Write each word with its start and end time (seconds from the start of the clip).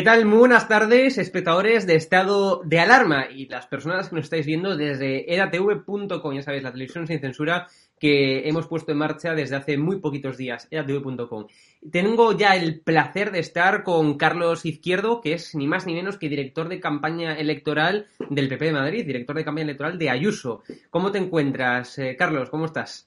¿Qué 0.00 0.04
tal? 0.04 0.24
Muy 0.24 0.38
buenas 0.38 0.66
tardes, 0.66 1.18
espectadores 1.18 1.86
de 1.86 1.94
Estado 1.94 2.62
de 2.64 2.80
Alarma 2.80 3.26
y 3.30 3.44
las 3.48 3.66
personas 3.66 4.08
que 4.08 4.16
nos 4.16 4.24
estáis 4.24 4.46
viendo 4.46 4.74
desde 4.74 5.30
edatv.com, 5.30 6.34
ya 6.34 6.40
sabéis, 6.40 6.62
la 6.62 6.72
televisión 6.72 7.06
sin 7.06 7.20
censura 7.20 7.68
que 7.98 8.48
hemos 8.48 8.66
puesto 8.66 8.92
en 8.92 8.96
marcha 8.96 9.34
desde 9.34 9.56
hace 9.56 9.76
muy 9.76 10.00
poquitos 10.00 10.38
días, 10.38 10.68
edatv.com. 10.70 11.48
Tengo 11.92 12.32
ya 12.32 12.56
el 12.56 12.80
placer 12.80 13.30
de 13.30 13.40
estar 13.40 13.82
con 13.82 14.16
Carlos 14.16 14.64
Izquierdo, 14.64 15.20
que 15.20 15.34
es 15.34 15.54
ni 15.54 15.66
más 15.66 15.84
ni 15.84 15.92
menos 15.92 16.16
que 16.16 16.30
director 16.30 16.70
de 16.70 16.80
campaña 16.80 17.34
electoral 17.34 18.06
del 18.30 18.48
PP 18.48 18.64
de 18.64 18.72
Madrid, 18.72 19.04
director 19.04 19.36
de 19.36 19.44
campaña 19.44 19.64
electoral 19.64 19.98
de 19.98 20.08
Ayuso. 20.08 20.62
¿Cómo 20.88 21.12
te 21.12 21.18
encuentras, 21.18 21.98
eh, 21.98 22.16
Carlos? 22.18 22.48
¿Cómo 22.48 22.64
estás? 22.64 23.06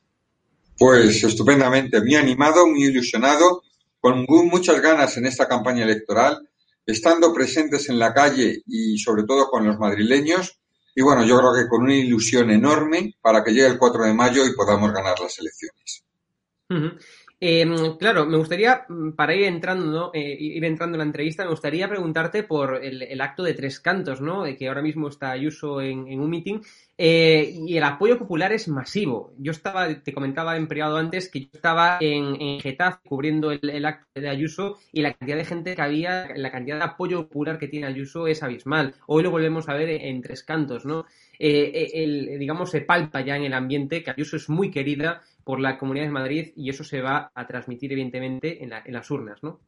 Pues 0.77 1.23
estupendamente, 1.23 2.01
muy 2.01 2.13
animado, 2.13 2.67
muy 2.67 2.83
ilusionado, 2.83 3.63
con 3.99 4.27
muchas 4.27 4.79
ganas 4.79 5.17
en 5.17 5.25
esta 5.25 5.47
campaña 5.47 5.85
electoral 5.85 6.47
estando 6.85 7.33
presentes 7.33 7.89
en 7.89 7.99
la 7.99 8.13
calle 8.13 8.61
y 8.67 8.97
sobre 8.97 9.23
todo 9.23 9.49
con 9.49 9.65
los 9.65 9.77
madrileños. 9.77 10.59
Y 10.95 11.01
bueno, 11.01 11.25
yo 11.25 11.37
creo 11.37 11.53
que 11.55 11.67
con 11.67 11.83
una 11.83 11.95
ilusión 11.95 12.51
enorme 12.51 13.15
para 13.21 13.43
que 13.43 13.51
llegue 13.51 13.67
el 13.67 13.77
4 13.77 14.05
de 14.05 14.13
mayo 14.13 14.45
y 14.45 14.55
podamos 14.55 14.91
ganar 14.91 15.19
las 15.19 15.39
elecciones. 15.39 16.03
Em, 17.45 17.97
claro, 17.97 18.25
me 18.25 18.37
gustaría, 18.37 18.85
mm, 18.87 19.11
para 19.17 19.35
ir 19.35 19.43
entrando, 19.43 20.11
eh, 20.13 20.37
ir 20.39 20.63
entrando 20.63 20.95
en 20.95 20.99
la 20.99 21.03
entrevista, 21.03 21.43
me 21.43 21.49
gustaría 21.49 21.89
preguntarte 21.89 22.43
por 22.43 22.81
el, 22.81 23.19
acto 23.19 23.43
de 23.43 23.53
tres 23.53 23.81
cantos, 23.81 24.21
¿no? 24.21 24.43
De 24.43 24.55
que 24.55 24.69
ahora 24.69 24.81
mismo 24.81 25.09
está 25.09 25.31
Ayuso 25.31 25.81
en, 25.81 26.21
un 26.21 26.29
meeting 26.29 26.61
eh, 26.97 27.53
y 27.67 27.75
el 27.75 27.83
apoyo 27.83 28.17
popular 28.17 28.53
es 28.53 28.69
masivo. 28.69 29.33
Yo 29.37 29.51
estaba, 29.51 29.93
te 29.93 30.13
comentaba 30.13 30.55
en 30.55 30.67
periodo 30.67 30.95
antes 30.95 31.27
que 31.27 31.41
yo 31.41 31.49
estaba 31.51 31.97
en, 31.99 32.41
en 32.41 32.61
Getafe 32.61 32.99
cubriendo 33.05 33.51
el, 33.51 33.85
acto 33.85 34.21
de 34.21 34.29
Ayuso 34.29 34.79
y 34.93 35.01
la 35.01 35.13
cantidad 35.13 35.35
de 35.35 35.43
gente 35.43 35.75
que 35.75 35.81
había, 35.81 36.29
la 36.37 36.49
cantidad 36.49 36.77
de 36.77 36.85
apoyo 36.85 37.27
popular 37.27 37.59
que 37.59 37.67
tiene 37.67 37.87
Ayuso 37.87 38.25
es 38.27 38.41
abismal. 38.41 38.93
Hoy 39.05 39.21
lo 39.21 39.31
volvemos 39.31 39.67
a 39.67 39.73
ver 39.73 39.89
en, 39.89 40.21
tres 40.21 40.43
cantos, 40.43 40.85
¿no? 40.85 41.07
Eh, 41.37 41.91
el, 41.93 42.39
digamos, 42.39 42.71
se 42.71 42.79
palpa 42.79 43.19
ya 43.19 43.35
en 43.35 43.43
el 43.43 43.53
ambiente 43.53 44.01
que 44.01 44.11
Ayuso 44.11 44.37
es 44.37 44.47
muy 44.47 44.71
querida 44.71 45.23
por 45.43 45.59
la 45.59 45.77
Comunidad 45.77 46.05
de 46.05 46.11
Madrid 46.11 46.53
y 46.55 46.69
eso 46.69 46.83
se 46.83 47.01
va 47.01 47.31
a 47.33 47.47
transmitir 47.47 47.91
evidentemente 47.91 48.63
en, 48.63 48.69
las 48.69 49.11
urnas, 49.11 49.41
¿no? 49.43 49.61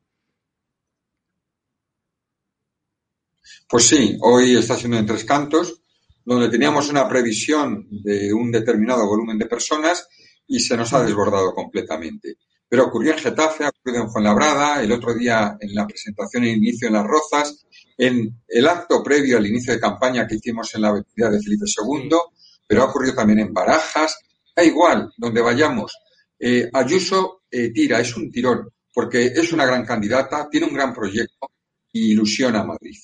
Pues 3.67 3.87
sí, 3.87 4.17
hoy 4.21 4.55
está 4.55 4.75
siendo 4.75 4.97
en 4.97 5.05
tres 5.05 5.23
cantos, 5.23 5.81
donde 6.23 6.49
teníamos 6.49 6.89
una 6.89 7.07
previsión 7.07 7.87
de 7.89 8.33
un 8.33 8.51
determinado 8.51 9.05
volumen 9.07 9.37
de 9.37 9.45
personas 9.45 10.07
y 10.47 10.59
se 10.59 10.75
nos 10.75 10.93
ha 10.93 11.03
desbordado 11.03 11.53
completamente. 11.53 12.37
Pero 12.67 12.85
ocurrió 12.85 13.11
en 13.11 13.19
Getafe, 13.19 13.65
ha 13.65 13.69
ocurrido 13.69 14.03
en 14.03 14.11
Fuenlabrada, 14.11 14.81
el 14.81 14.91
otro 14.91 15.13
día 15.13 15.55
en 15.59 15.75
la 15.75 15.85
presentación 15.85 16.45
e 16.45 16.53
inicio 16.53 16.87
en 16.87 16.93
Las 16.93 17.05
Rozas, 17.05 17.65
en 17.97 18.41
el 18.47 18.67
acto 18.67 19.03
previo 19.03 19.37
al 19.37 19.45
inicio 19.45 19.73
de 19.73 19.79
campaña 19.79 20.27
que 20.27 20.35
hicimos 20.35 20.73
en 20.75 20.81
la 20.81 20.89
avenida 20.89 21.29
de 21.29 21.41
Felipe 21.41 21.65
II, 21.65 22.09
pero 22.67 22.81
ha 22.81 22.85
ocurrido 22.85 23.15
también 23.15 23.39
en 23.39 23.53
Barajas, 23.53 24.17
Da 24.55 24.63
igual 24.63 25.11
donde 25.17 25.41
vayamos. 25.41 25.97
Eh, 26.39 26.69
Ayuso 26.71 27.43
eh, 27.51 27.71
tira, 27.71 27.99
es 27.99 28.15
un 28.15 28.31
tirón, 28.31 28.69
porque 28.93 29.25
es 29.25 29.51
una 29.51 29.65
gran 29.65 29.85
candidata, 29.85 30.47
tiene 30.49 30.67
un 30.67 30.73
gran 30.73 30.93
proyecto 30.93 31.51
y 31.91 32.11
ilusiona 32.11 32.61
a 32.61 32.65
Madrid. 32.65 32.97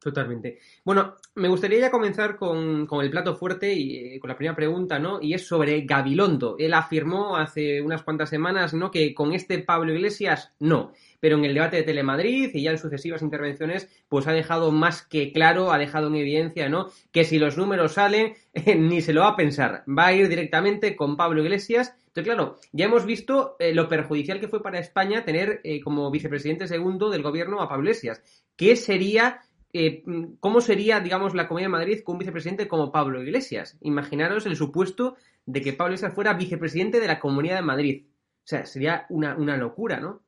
Totalmente. 0.00 0.58
Bueno, 0.82 1.16
me 1.34 1.48
gustaría 1.48 1.78
ya 1.78 1.90
comenzar 1.90 2.36
con, 2.36 2.88
el 2.90 3.10
plato 3.10 3.36
fuerte 3.36 3.74
y 3.74 4.14
eh, 4.14 4.18
con 4.18 4.28
la 4.28 4.36
primera 4.36 4.56
pregunta, 4.56 4.98
¿no? 4.98 5.20
Y 5.20 5.34
es 5.34 5.46
sobre 5.46 5.82
Gabilondo. 5.82 6.56
Él 6.58 6.72
afirmó 6.72 7.36
hace 7.36 7.82
unas 7.82 8.02
cuantas 8.02 8.30
semanas, 8.30 8.72
¿no? 8.72 8.90
Que 8.90 9.12
con 9.12 9.34
este 9.34 9.58
Pablo 9.58 9.92
Iglesias, 9.92 10.54
no. 10.58 10.92
Pero 11.20 11.36
en 11.36 11.44
el 11.44 11.52
debate 11.52 11.76
de 11.76 11.82
Telemadrid 11.82 12.48
y 12.54 12.62
ya 12.62 12.70
en 12.70 12.78
sucesivas 12.78 13.20
intervenciones, 13.20 13.90
pues 14.08 14.26
ha 14.26 14.32
dejado 14.32 14.72
más 14.72 15.02
que 15.02 15.32
claro, 15.32 15.70
ha 15.70 15.76
dejado 15.76 16.06
en 16.06 16.14
evidencia, 16.14 16.70
¿no? 16.70 16.88
Que 17.12 17.24
si 17.24 17.38
los 17.38 17.58
números 17.58 17.92
salen, 17.92 18.36
ni 18.78 19.02
se 19.02 19.12
lo 19.12 19.20
va 19.20 19.28
a 19.28 19.36
pensar. 19.36 19.84
Va 19.86 20.06
a 20.06 20.12
ir 20.14 20.30
directamente 20.30 20.96
con 20.96 21.18
Pablo 21.18 21.42
Iglesias. 21.42 21.94
Entonces, 22.06 22.24
claro, 22.24 22.58
ya 22.72 22.86
hemos 22.86 23.04
visto 23.04 23.56
eh, 23.58 23.74
lo 23.74 23.86
perjudicial 23.86 24.40
que 24.40 24.48
fue 24.48 24.62
para 24.62 24.78
España 24.78 25.26
tener 25.26 25.60
eh, 25.62 25.82
como 25.82 26.10
vicepresidente 26.10 26.66
segundo 26.66 27.10
del 27.10 27.22
gobierno 27.22 27.60
a 27.60 27.68
Pablo 27.68 27.84
Iglesias. 27.84 28.22
¿Qué 28.56 28.76
sería 28.76 29.42
eh, 29.72 30.02
¿cómo 30.40 30.60
sería, 30.60 31.00
digamos, 31.00 31.34
la 31.34 31.46
Comunidad 31.46 31.68
de 31.68 31.78
Madrid 31.78 32.00
con 32.04 32.14
un 32.14 32.20
vicepresidente 32.20 32.68
como 32.68 32.90
Pablo 32.90 33.22
Iglesias? 33.22 33.76
Imaginaros 33.82 34.46
el 34.46 34.56
supuesto 34.56 35.16
de 35.46 35.62
que 35.62 35.72
Pablo 35.72 35.94
Iglesias 35.94 36.14
fuera 36.14 36.34
vicepresidente 36.34 37.00
de 37.00 37.06
la 37.06 37.20
Comunidad 37.20 37.56
de 37.56 37.62
Madrid. 37.62 38.06
O 38.06 38.46
sea, 38.50 38.66
sería 38.66 39.06
una, 39.10 39.56
locura, 39.56 40.00
¿no? 40.00 40.22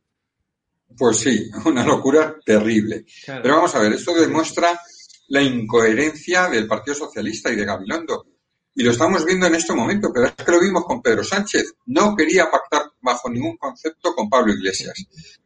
Pues 0.97 1.17
sí, 1.19 1.51
una 1.65 1.85
locura 1.85 2.37
terrible. 2.45 3.05
Pero 3.27 3.57
vamos 3.57 3.75
a 3.75 3.81
ver, 3.81 3.93
esto 3.95 4.15
demuestra 4.15 4.79
la 5.29 5.43
incoherencia 5.43 6.49
del 6.49 6.69
Partido 6.69 6.95
Socialista 6.95 7.51
y 7.51 7.57
de 7.57 7.65
Gabilondo. 7.65 8.27
Y 8.75 8.85
lo 8.85 8.93
estamos 8.93 9.25
viendo 9.25 9.47
en 9.47 9.55
este 9.55 9.75
momento, 9.75 10.11
pero 10.15 10.27
es 10.27 10.33
que 10.33 10.53
lo 10.53 10.61
vimos 10.61 10.85
con 10.85 11.03
Pedro 11.03 11.25
Sánchez. 11.25 11.75
No 11.87 12.15
quería 12.17 12.51
pactar 12.51 12.93
bajo 13.01 13.29
ningún 13.29 13.57
concepto 13.57 14.15
con 14.15 14.31
Pablo 14.31 14.53
Iglesias. 14.53 14.95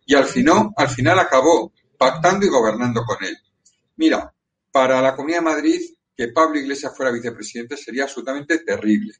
Y 0.04 0.14
al 0.14 0.26
final, 0.26 0.70
al 0.76 0.88
final 0.88 1.18
acabó 1.18 1.72
pactando 1.98 2.46
y 2.46 2.50
gobernando 2.50 3.02
con 3.04 3.16
él. 3.24 3.36
Mira, 3.96 4.32
para 4.70 5.00
la 5.00 5.14
Comunidad 5.14 5.38
de 5.38 5.44
Madrid, 5.44 5.80
que 6.16 6.28
Pablo 6.28 6.58
Iglesias 6.58 6.96
fuera 6.96 7.12
vicepresidente 7.12 7.76
sería 7.76 8.04
absolutamente 8.04 8.58
terrible. 8.58 9.14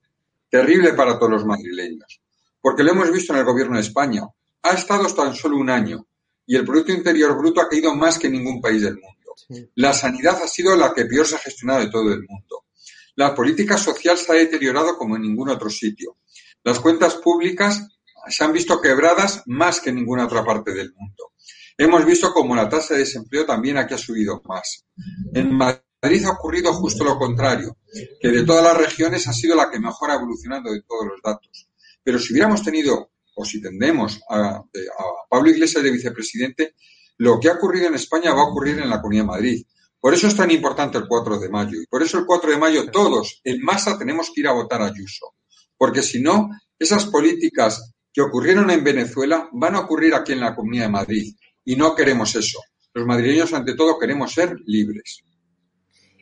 Terrible 0.48 0.92
para 0.94 1.18
todos 1.18 1.32
los 1.32 1.44
madrileños. 1.44 2.20
Porque 2.60 2.82
lo 2.82 2.92
hemos 2.92 3.10
visto 3.12 3.32
en 3.32 3.40
el 3.40 3.44
gobierno 3.44 3.76
de 3.76 3.82
España. 3.82 4.22
Ha 4.62 4.70
estado 4.70 5.06
tan 5.14 5.34
solo 5.34 5.56
un 5.56 5.70
año 5.70 6.06
y 6.46 6.56
el 6.56 6.64
Producto 6.64 6.92
Interior 6.92 7.36
Bruto 7.36 7.60
ha 7.60 7.68
caído 7.68 7.94
más 7.94 8.18
que 8.18 8.28
en 8.28 8.34
ningún 8.34 8.60
país 8.60 8.82
del 8.82 8.94
mundo. 8.94 9.34
La 9.74 9.92
sanidad 9.92 10.40
ha 10.42 10.48
sido 10.48 10.74
la 10.76 10.94
que 10.94 11.04
peor 11.04 11.26
se 11.26 11.36
ha 11.36 11.40
gestionado 11.40 11.80
de 11.80 11.90
todo 11.90 12.12
el 12.12 12.24
mundo. 12.26 12.64
La 13.16 13.34
política 13.34 13.76
social 13.76 14.16
se 14.16 14.32
ha 14.32 14.34
deteriorado 14.34 14.96
como 14.96 15.16
en 15.16 15.22
ningún 15.22 15.50
otro 15.50 15.70
sitio. 15.70 16.18
Las 16.62 16.80
cuentas 16.80 17.16
públicas 17.16 17.86
se 18.28 18.44
han 18.44 18.52
visto 18.52 18.80
quebradas 18.80 19.42
más 19.46 19.80
que 19.80 19.90
en 19.90 19.96
ninguna 19.96 20.26
otra 20.26 20.44
parte 20.44 20.72
del 20.72 20.92
mundo. 20.94 21.32
Hemos 21.78 22.06
visto 22.06 22.32
como 22.32 22.56
la 22.56 22.68
tasa 22.68 22.94
de 22.94 23.00
desempleo 23.00 23.44
también 23.44 23.76
aquí 23.76 23.94
ha 23.94 23.98
subido 23.98 24.40
más. 24.46 24.86
En 25.34 25.52
Madrid 25.52 26.24
ha 26.24 26.30
ocurrido 26.30 26.72
justo 26.72 27.04
lo 27.04 27.18
contrario, 27.18 27.76
que 28.20 28.28
de 28.28 28.44
todas 28.44 28.64
las 28.64 28.76
regiones 28.76 29.26
ha 29.28 29.32
sido 29.32 29.54
la 29.54 29.70
que 29.70 29.78
mejor 29.78 30.10
ha 30.10 30.14
evolucionado 30.14 30.72
de 30.72 30.82
todos 30.82 31.06
los 31.06 31.20
datos. 31.22 31.68
Pero 32.02 32.18
si 32.18 32.32
hubiéramos 32.32 32.62
tenido, 32.62 33.10
o 33.34 33.44
si 33.44 33.60
tendemos 33.60 34.20
a, 34.30 34.62
Pablo 35.28 35.50
Iglesias 35.50 35.82
de 35.82 35.90
vicepresidente, 35.90 36.74
lo 37.18 37.38
que 37.38 37.48
ha 37.48 37.54
ocurrido 37.54 37.88
en 37.88 37.94
España 37.94 38.32
va 38.32 38.42
a 38.42 38.48
ocurrir 38.48 38.78
en 38.78 38.88
la 38.88 39.00
Comunidad 39.00 39.24
de 39.24 39.28
Madrid. 39.28 39.66
Por 40.00 40.14
eso 40.14 40.28
es 40.28 40.36
tan 40.36 40.50
importante 40.50 40.96
el 40.98 41.06
4 41.06 41.38
de 41.38 41.48
mayo. 41.48 41.80
Y 41.82 41.86
por 41.86 42.02
eso 42.02 42.18
el 42.18 42.26
4 42.26 42.50
de 42.52 42.58
mayo 42.58 42.90
todos 42.90 43.40
en 43.44 43.60
masa 43.62 43.98
tenemos 43.98 44.30
que 44.34 44.40
ir 44.42 44.48
a 44.48 44.52
votar 44.52 44.80
a 44.80 44.86
Ayuso. 44.86 45.34
Porque 45.76 46.02
si 46.02 46.22
no, 46.22 46.48
esas 46.78 47.06
políticas 47.06 47.92
que 48.12 48.22
ocurrieron 48.22 48.70
en 48.70 48.84
Venezuela 48.84 49.48
van 49.52 49.74
a 49.74 49.80
ocurrir 49.80 50.14
aquí 50.14 50.32
en 50.32 50.40
la 50.40 50.54
Comunidad 50.54 50.84
de 50.84 50.90
Madrid. 50.90 51.34
Y 51.66 51.76
no 51.76 51.94
queremos 51.94 52.34
eso. 52.36 52.60
Los 52.94 53.04
madrileños, 53.04 53.52
ante 53.52 53.74
todo, 53.74 53.98
queremos 53.98 54.32
ser 54.32 54.56
libres. 54.64 55.22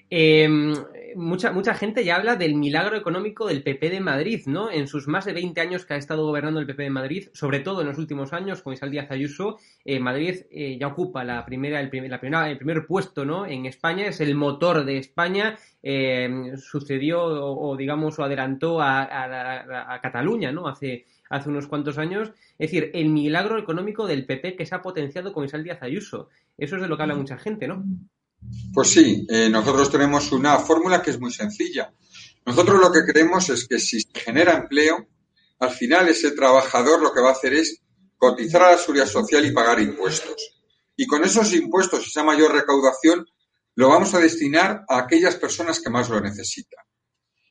Em, 0.08 0.74
mucha, 1.16 1.52
mucha 1.52 1.74
gente 1.74 2.04
ya 2.04 2.16
habla 2.16 2.36
del 2.36 2.54
milagro 2.54 2.96
económico 2.96 3.46
del 3.46 3.62
PP 3.62 3.90
de 3.90 4.00
Madrid, 4.00 4.42
¿no? 4.46 4.70
En 4.70 4.88
sus 4.88 5.06
más 5.06 5.26
de 5.26 5.34
20 5.34 5.60
años 5.60 5.84
que 5.84 5.94
ha 5.94 5.96
estado 5.98 6.24
gobernando 6.24 6.60
el 6.60 6.66
PP 6.66 6.84
de 6.84 6.90
Madrid, 6.90 7.28
sobre 7.34 7.60
todo 7.60 7.82
en 7.82 7.88
los 7.88 7.98
últimos 7.98 8.32
años, 8.32 8.62
con 8.62 8.72
Isabel 8.72 8.92
Díaz 8.92 9.10
Ayuso, 9.10 9.58
eh, 9.84 10.00
Madrid 10.00 10.46
eh, 10.50 10.78
ya 10.80 10.86
ocupa 10.86 11.24
la 11.24 11.44
primera, 11.44 11.78
el, 11.78 11.90
primer, 11.90 12.10
la 12.10 12.20
primera, 12.20 12.48
el 12.50 12.56
primer 12.56 12.86
puesto, 12.86 13.26
¿no? 13.26 13.44
En 13.44 13.66
España, 13.66 14.06
es 14.06 14.20
el 14.20 14.34
motor 14.34 14.84
de 14.84 14.96
España. 14.96 15.58
Em, 15.82 16.56
sucedió 16.56 17.22
o, 17.22 17.76
digamos, 17.76 18.18
o 18.18 18.24
adelantó 18.24 18.80
a 18.80 20.00
Cataluña, 20.02 20.52
¿no? 20.52 20.66
Hace, 20.66 21.04
hace 21.30 21.48
unos 21.48 21.66
cuantos 21.66 21.98
años. 21.98 22.30
Es 22.58 22.70
decir, 22.70 22.90
el 22.94 23.08
milagro 23.08 23.58
económico 23.58 24.06
del 24.06 24.26
PP 24.26 24.56
que 24.56 24.66
se 24.66 24.74
ha 24.74 24.82
potenciado 24.82 25.32
con 25.32 25.44
Isabel 25.44 25.64
Díaz 25.64 25.82
Ayuso. 25.82 26.28
Eso 26.56 26.76
es 26.76 26.82
de 26.82 26.88
lo 26.88 26.96
que 26.96 27.02
habla 27.02 27.14
mucha 27.14 27.38
gente, 27.38 27.66
¿no? 27.66 27.84
Pues 28.72 28.88
sí, 28.88 29.26
eh, 29.28 29.48
nosotros 29.48 29.90
tenemos 29.90 30.30
una 30.32 30.58
fórmula 30.58 31.02
que 31.02 31.10
es 31.10 31.20
muy 31.20 31.32
sencilla. 31.32 31.92
Nosotros 32.44 32.80
lo 32.80 32.92
que 32.92 33.04
creemos 33.10 33.48
es 33.48 33.66
que 33.66 33.78
si 33.78 34.00
se 34.00 34.20
genera 34.20 34.52
empleo, 34.52 35.08
al 35.60 35.70
final 35.70 36.08
ese 36.08 36.32
trabajador 36.32 37.00
lo 37.00 37.12
que 37.12 37.20
va 37.20 37.30
a 37.30 37.32
hacer 37.32 37.54
es 37.54 37.80
cotizar 38.16 38.62
a 38.62 38.72
la 38.72 38.78
seguridad 38.78 39.06
social 39.06 39.44
y 39.46 39.52
pagar 39.52 39.80
impuestos. 39.80 40.60
Y 40.96 41.06
con 41.06 41.24
esos 41.24 41.52
impuestos, 41.54 42.06
esa 42.06 42.22
mayor 42.22 42.52
recaudación, 42.52 43.26
lo 43.76 43.88
vamos 43.88 44.14
a 44.14 44.20
destinar 44.20 44.84
a 44.88 44.98
aquellas 44.98 45.36
personas 45.36 45.80
que 45.80 45.90
más 45.90 46.08
lo 46.08 46.20
necesitan. 46.20 46.84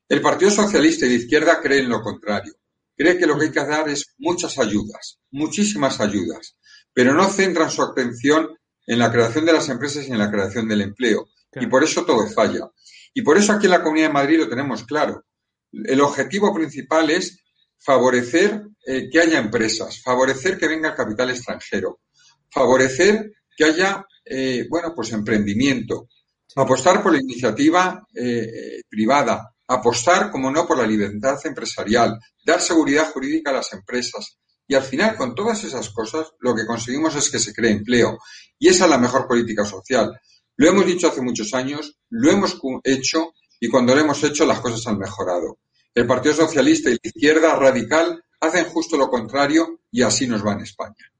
El 0.07 0.21
Partido 0.21 0.51
Socialista 0.51 1.05
y 1.05 1.09
de 1.09 1.15
Izquierda 1.15 1.59
creen 1.59 1.89
lo 1.89 2.01
contrario 2.01 2.53
cree 2.95 3.17
que 3.17 3.25
lo 3.25 3.37
que 3.37 3.45
hay 3.45 3.51
que 3.51 3.65
dar 3.65 3.89
es 3.89 4.13
muchas 4.17 4.57
ayudas, 4.59 5.19
muchísimas 5.31 5.99
ayudas, 5.99 6.55
pero 6.93 7.13
no 7.13 7.29
centran 7.29 7.71
su 7.71 7.81
atención 7.81 8.49
en 8.85 8.99
la 8.99 9.11
creación 9.11 9.45
de 9.45 9.53
las 9.53 9.69
empresas 9.69 10.07
y 10.07 10.11
en 10.11 10.19
la 10.19 10.31
creación 10.31 10.67
del 10.67 10.81
empleo. 10.81 11.27
Y 11.55 11.67
por 11.67 11.83
eso 11.83 12.05
todo 12.05 12.27
falla. 12.27 12.69
Y 13.13 13.21
por 13.21 13.37
eso 13.37 13.53
aquí 13.53 13.65
en 13.65 13.71
la 13.71 13.83
Comunidad 13.83 14.07
de 14.07 14.13
Madrid 14.13 14.39
lo 14.39 14.49
tenemos 14.49 14.83
claro. 14.83 15.25
El 15.71 16.01
objetivo 16.01 16.53
principal 16.53 17.09
es 17.09 17.39
favorecer 17.79 18.63
eh, 18.85 19.09
que 19.11 19.19
haya 19.19 19.39
empresas, 19.39 20.01
favorecer 20.01 20.57
que 20.57 20.67
venga 20.67 20.95
capital 20.95 21.29
extranjero, 21.29 22.01
favorecer 22.49 23.31
que 23.55 23.65
haya, 23.65 24.05
eh, 24.25 24.65
bueno, 24.69 24.93
pues 24.95 25.11
emprendimiento, 25.11 26.07
apostar 26.55 27.03
por 27.03 27.13
la 27.13 27.19
iniciativa 27.19 28.07
eh, 28.15 28.81
privada, 28.87 29.53
apostar, 29.73 30.31
como 30.31 30.51
no, 30.51 30.65
por 30.67 30.77
la 30.77 30.87
libertad 30.87 31.39
empresarial, 31.45 32.19
dar 32.45 32.61
seguridad 32.61 33.11
jurídica 33.11 33.51
a 33.51 33.55
las 33.55 33.73
empresas. 33.73 34.37
Y 34.67 34.75
al 34.75 34.83
final, 34.83 35.15
con 35.15 35.35
todas 35.35 35.63
esas 35.63 35.89
cosas, 35.89 36.31
lo 36.39 36.55
que 36.55 36.65
conseguimos 36.65 37.15
es 37.15 37.29
que 37.29 37.39
se 37.39 37.53
cree 37.53 37.71
empleo. 37.71 38.17
Y 38.57 38.69
esa 38.69 38.85
es 38.85 38.89
la 38.89 38.97
mejor 38.97 39.27
política 39.27 39.65
social. 39.65 40.11
Lo 40.55 40.69
hemos 40.69 40.85
dicho 40.85 41.07
hace 41.07 41.21
muchos 41.21 41.53
años, 41.53 41.97
lo 42.09 42.31
hemos 42.31 42.59
hecho 42.83 43.33
y 43.59 43.69
cuando 43.69 43.95
lo 43.95 44.01
hemos 44.01 44.23
hecho 44.23 44.45
las 44.45 44.59
cosas 44.59 44.85
han 44.87 44.97
mejorado. 44.97 45.59
El 45.93 46.07
Partido 46.07 46.35
Socialista 46.35 46.89
y 46.89 46.93
la 46.93 46.99
izquierda 47.03 47.55
radical 47.55 48.23
hacen 48.39 48.65
justo 48.65 48.97
lo 48.97 49.09
contrario 49.09 49.81
y 49.91 50.01
así 50.01 50.27
nos 50.27 50.45
va 50.45 50.53
en 50.53 50.61
España. 50.61 51.11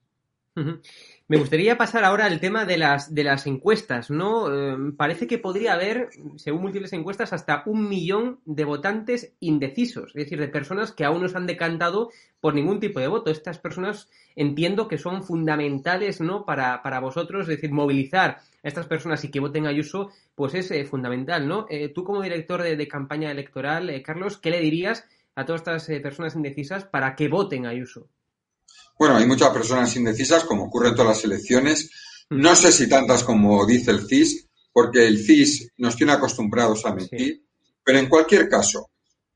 Me 1.30 1.38
gustaría 1.38 1.78
pasar 1.78 2.04
ahora 2.04 2.25
al 2.25 2.42
tema 2.42 2.66
de 2.66 2.78
las, 2.78 3.16
de 3.16 3.24
las 3.24 3.48
encuestas, 3.48 4.12
¿no? 4.12 4.54
Em, 4.54 4.94
parece 4.96 5.25
que 5.25 5.38
podría 5.38 5.74
haber, 5.74 6.10
según 6.36 6.64
múltiples 6.64 6.92
encuestas, 6.92 7.31
hasta 7.31 7.64
un 7.66 7.88
millón 7.88 8.42
de 8.46 8.66
votantes 8.66 9.34
indecisos, 9.40 10.10
es 10.10 10.25
decir, 10.25 10.38
de 10.38 10.50
personas 10.50 10.92
que 10.92 11.06
aún 11.06 11.22
no 11.22 11.30
se 11.30 11.38
han 11.38 11.48
decantado 11.48 12.10
por 12.42 12.54
ningún 12.54 12.81
tipo 12.81 13.00
de 13.00 13.08
voto. 13.08 13.31
Estas 13.31 13.58
personas 13.58 14.10
entiendo 14.36 14.90
que 14.90 14.98
son 14.98 15.24
fundamentales, 15.24 16.20
¿no? 16.20 16.46
Para, 16.46 16.84
para 16.84 17.00
vosotros, 17.00 17.44
es 17.44 17.56
decir, 17.56 17.72
movilizar 17.72 18.42
a 18.62 18.68
estas 18.68 18.88
personas 18.88 19.24
y 19.24 19.31
que 19.31 19.40
voten 19.40 19.66
a 19.66 19.70
Ayuso, 19.70 20.10
pues 20.36 20.54
es 20.56 20.72
eh, 20.72 20.84
fundamental, 20.84 21.48
¿no? 21.48 21.68
Eh, 21.70 21.88
tú 21.88 22.04
como 22.04 22.22
director 22.22 22.62
de, 22.62 22.88
campaña 22.90 23.31
electoral, 23.31 23.90
eh, 23.90 24.04
Carlos, 24.04 24.38
¿qué 24.38 24.50
le 24.50 24.60
dirías 24.60 25.08
a 25.36 25.46
todas 25.46 25.62
estas 25.62 25.86
personas 26.02 26.36
indecisas 26.36 26.84
para 26.84 27.16
que 27.16 27.30
voten 27.30 27.66
a 27.66 27.70
Ayuso? 27.70 28.10
Bueno, 29.03 29.17
hay 29.17 29.25
muchas 29.25 29.50
personas 29.50 29.94
indecisas, 29.97 30.45
como 30.45 30.63
ocurre 30.63 30.88
en 30.88 30.95
todas 30.95 31.17
las 31.17 31.25
elecciones. 31.25 31.89
No 32.29 32.55
sé 32.55 32.71
si 32.71 32.88
tantas 32.88 33.25
como 33.25 33.65
dice 33.65 33.91
el 33.91 34.07
CIS, 34.07 34.47
porque 34.71 35.05
el 35.05 35.21
CIS 35.21 35.73
nos 35.75 35.97
tiene 35.97 36.13
acostumbrados 36.13 36.85
a 36.85 36.95
mentir, 36.95 37.44
pero 37.83 38.00
en 38.00 38.07
cualquier 38.07 38.47
caso, 38.47 38.91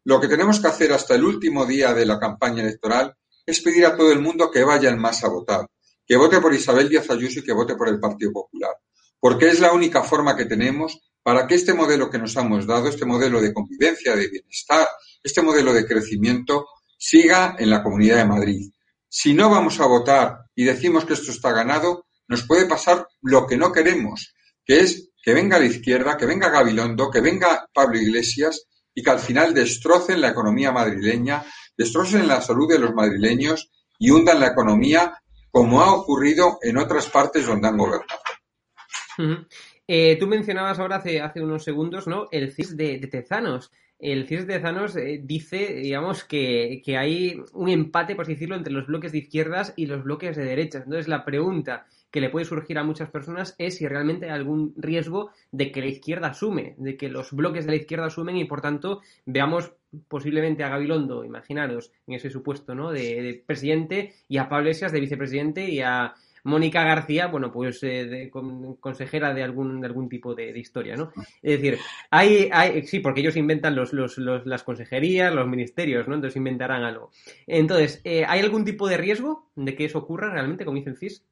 lo 0.06 0.22
que 0.22 0.30
tenemos 0.30 0.62
que 0.62 0.68
hacer 0.68 0.94
hasta 0.94 1.16
el 1.16 1.26
último 1.26 1.66
día 1.66 1.94
de 1.94 2.06
la 2.06 2.18
campaña 2.18 2.64
electoral 2.64 3.14
es 3.46 3.60
pedir 3.60 3.86
a 3.86 3.98
todo 3.98 4.10
el 4.10 4.22
mundo 4.22 4.50
que 4.50 4.64
vaya 4.64 4.88
en 4.90 5.00
masa 5.00 5.28
a 5.28 5.32
votar, 5.32 5.68
que 6.06 6.16
vote 6.16 6.40
por 6.40 6.54
Isabel 6.54 6.88
Díaz 6.88 7.10
Ayuso 7.10 7.42
y 7.42 7.44
que 7.44 7.52
vote 7.52 7.76
por 7.76 7.90
el 7.90 8.00
Partido 8.00 8.32
Popular, 8.32 8.72
porque 9.20 9.50
es 9.50 9.60
la 9.60 9.74
única 9.74 10.02
forma 10.02 10.38
que 10.38 10.46
tenemos 10.46 10.98
para 11.22 11.46
que 11.46 11.56
este 11.56 11.74
modelo 11.74 12.10
que 12.10 12.20
nos 12.20 12.34
hemos 12.38 12.66
dado, 12.66 12.88
este 12.88 13.04
modelo 13.04 13.42
de 13.42 13.54
convivencia, 13.54 14.16
de 14.16 14.30
bienestar, 14.30 14.88
este 15.22 15.42
modelo 15.42 15.74
de 15.74 15.86
crecimiento, 15.86 16.68
siga 16.98 17.58
en 17.60 17.70
la 17.70 17.84
Comunidad 17.84 18.16
de 18.16 18.26
Madrid. 18.26 18.72
Si 19.20 19.34
no 19.34 19.50
vamos 19.50 19.80
a 19.80 19.88
votar 19.88 20.46
y 20.54 20.64
decimos 20.64 21.04
que 21.04 21.14
esto 21.14 21.32
está 21.32 21.52
ganado, 21.52 22.06
nos 22.28 22.44
puede 22.44 22.68
pasar 22.68 23.08
lo 23.24 23.48
que 23.48 23.58
no 23.58 23.72
queremos, 23.72 24.36
que 24.64 24.82
es 24.82 25.10
que 25.24 25.34
venga 25.34 25.58
la 25.58 25.66
izquierda, 25.66 26.16
que 26.18 26.28
venga 26.28 26.52
Gabilondo, 26.52 27.10
que 27.10 27.20
venga 27.20 27.68
Pablo 27.74 27.98
Iglesias 27.98 28.68
y 28.94 29.02
que 29.02 29.10
al 29.10 29.18
final 29.18 29.56
destrocen 29.56 30.22
la 30.22 30.28
economía 30.28 30.72
madrileña, 30.72 31.44
destrocen 31.76 32.28
la 32.28 32.42
salud 32.42 32.70
de 32.70 32.78
los 32.78 32.94
madrileños 32.94 33.72
y 33.98 34.12
hundan 34.12 34.40
la 34.40 34.50
economía 34.50 35.20
como 35.50 35.82
ha 35.82 35.96
ocurrido 35.96 36.60
en 36.62 36.78
otras 36.78 37.08
partes 37.08 37.48
donde 37.48 37.70
han 37.70 37.78
gobernado. 37.78 38.22
Eh, 39.88 40.16
tú 40.20 40.28
mencionabas 40.28 40.78
ahora 40.78 40.98
hace, 40.98 41.42
unos 41.42 41.64
segundos 41.64 42.06
¿no? 42.06 42.28
el 42.30 42.54
CIS 42.54 42.78
de 42.78 43.00
Tezanos 43.00 43.72
el 44.00 44.28
CIS 44.28 44.46
de 44.46 44.60
Zanos 44.60 44.96
eh, 44.96 45.22
dice, 45.24 45.74
digamos, 45.76 46.24
que, 46.24 46.82
hay 46.98 47.42
un 47.54 47.70
empate, 47.70 48.16
por 48.16 48.24
así 48.24 48.34
decirlo, 48.34 48.56
entre 48.56 48.74
los 48.74 48.88
bloques 48.88 49.12
de 49.12 49.20
izquierdas 49.20 49.74
y 49.76 49.88
los 49.88 50.04
bloques 50.04 50.36
de 50.36 50.46
derechas. 50.46 50.84
Entonces, 50.84 51.08
la 51.08 51.26
pregunta 51.26 51.88
que 52.12 52.22
le 52.22 52.30
puede 52.30 52.46
surgir 52.46 52.78
a 52.78 52.84
muchas 52.84 53.10
personas 53.10 53.56
es 53.58 53.78
si 53.78 53.88
realmente 53.88 54.28
hay 54.28 54.32
algún 54.32 54.74
riesgo 54.78 55.32
de 55.52 55.72
que 55.72 55.82
la 55.82 55.88
izquierda 55.88 56.28
asume, 56.28 56.76
de 56.78 56.96
que 56.96 57.10
los 57.10 57.32
bloques 57.32 57.66
de 57.66 57.72
la 57.72 57.78
izquierda 57.78 58.06
asumen 58.06 58.38
y, 58.38 58.46
por 58.46 58.62
tanto, 58.62 59.02
veamos 59.26 59.74
posiblemente 60.08 60.64
a 60.64 60.70
Gabilondo, 60.70 61.26
imaginaros, 61.26 61.92
en 62.06 62.14
ese 62.14 62.30
supuesto, 62.30 62.76
¿no?, 62.76 62.92
de, 62.92 63.22
de 63.22 63.44
presidente 63.46 64.14
y 64.28 64.38
a 64.38 64.48
Pablo 64.48 64.70
Esias 64.70 64.92
de 64.92 65.00
vicepresidente 65.00 65.70
y 65.70 65.82
a 65.82 66.14
Mónica 66.44 66.84
García, 66.84 67.28
bueno, 67.28 67.52
pues 67.52 67.80
eh, 67.84 68.32
consejera 68.80 69.34
de 69.34 69.44
algún, 69.44 69.82
de 69.82 69.88
algún 69.88 70.10
tipo 70.10 70.36
de, 70.36 70.58
historia, 70.58 70.96
¿no? 70.96 71.12
Es 71.42 71.62
decir, 71.62 71.80
hay, 72.12 72.50
hay, 72.52 72.86
sí, 72.88 73.00
porque 73.00 73.22
ellos 73.22 73.36
inventan 73.36 73.76
los, 73.76 73.94
los, 73.94 74.18
las 74.18 74.64
consejerías, 74.64 75.34
los 75.34 75.48
ministerios, 75.48 76.08
¿no? 76.08 76.16
Entonces 76.16 76.38
inventarán 76.38 76.84
algo. 76.84 77.12
Entonces, 77.46 78.02
eh, 78.04 78.26
¿hay 78.28 78.40
algún 78.40 78.66
tipo 78.66 78.88
de 78.88 78.98
riesgo 78.98 79.52
de 79.56 79.76
que 79.76 79.86
eso 79.86 80.00
ocurra 80.00 80.32
realmente, 80.32 80.66
como 80.66 80.78
dice 80.78 80.90
el 80.90 80.98
CIS? 80.98 81.24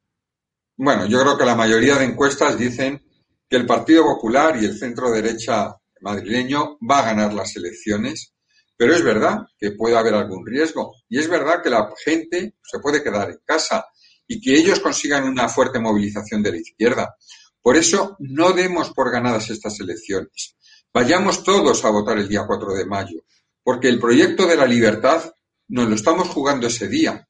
Bueno, 0.76 1.06
yo 1.06 1.20
creo 1.22 1.38
que 1.38 1.44
la 1.44 1.54
mayoría 1.54 1.96
de 1.96 2.04
encuestas 2.04 2.58
dicen 2.58 3.02
que 3.48 3.56
el 3.56 3.66
Partido 3.66 4.04
Popular 4.04 4.56
y 4.60 4.66
el 4.66 4.78
centro 4.78 5.10
derecha 5.10 5.76
madrileño 6.00 6.78
va 6.78 6.98
a 6.98 7.06
ganar 7.06 7.32
las 7.32 7.56
elecciones, 7.56 8.34
pero 8.76 8.94
es 8.94 9.02
verdad 9.02 9.38
que 9.58 9.72
puede 9.72 9.96
haber 9.96 10.14
algún 10.14 10.46
riesgo 10.46 10.94
y 11.08 11.18
es 11.18 11.28
verdad 11.28 11.62
que 11.62 11.70
la 11.70 11.88
gente 12.04 12.56
se 12.62 12.78
puede 12.80 13.02
quedar 13.02 13.30
en 13.30 13.38
casa 13.44 13.86
y 14.26 14.40
que 14.40 14.56
ellos 14.56 14.80
consigan 14.80 15.24
una 15.24 15.48
fuerte 15.48 15.78
movilización 15.78 16.42
de 16.42 16.52
la 16.52 16.58
izquierda. 16.58 17.16
Por 17.60 17.76
eso 17.76 18.16
no 18.20 18.52
demos 18.52 18.90
por 18.90 19.10
ganadas 19.10 19.50
estas 19.50 19.78
elecciones. 19.80 20.56
Vayamos 20.92 21.44
todos 21.44 21.84
a 21.84 21.90
votar 21.90 22.18
el 22.18 22.28
día 22.28 22.44
4 22.46 22.74
de 22.74 22.86
mayo, 22.86 23.24
porque 23.62 23.88
el 23.88 23.98
proyecto 23.98 24.46
de 24.46 24.56
la 24.56 24.66
libertad 24.66 25.32
nos 25.68 25.88
lo 25.88 25.94
estamos 25.94 26.28
jugando 26.28 26.66
ese 26.66 26.88
día. 26.88 27.28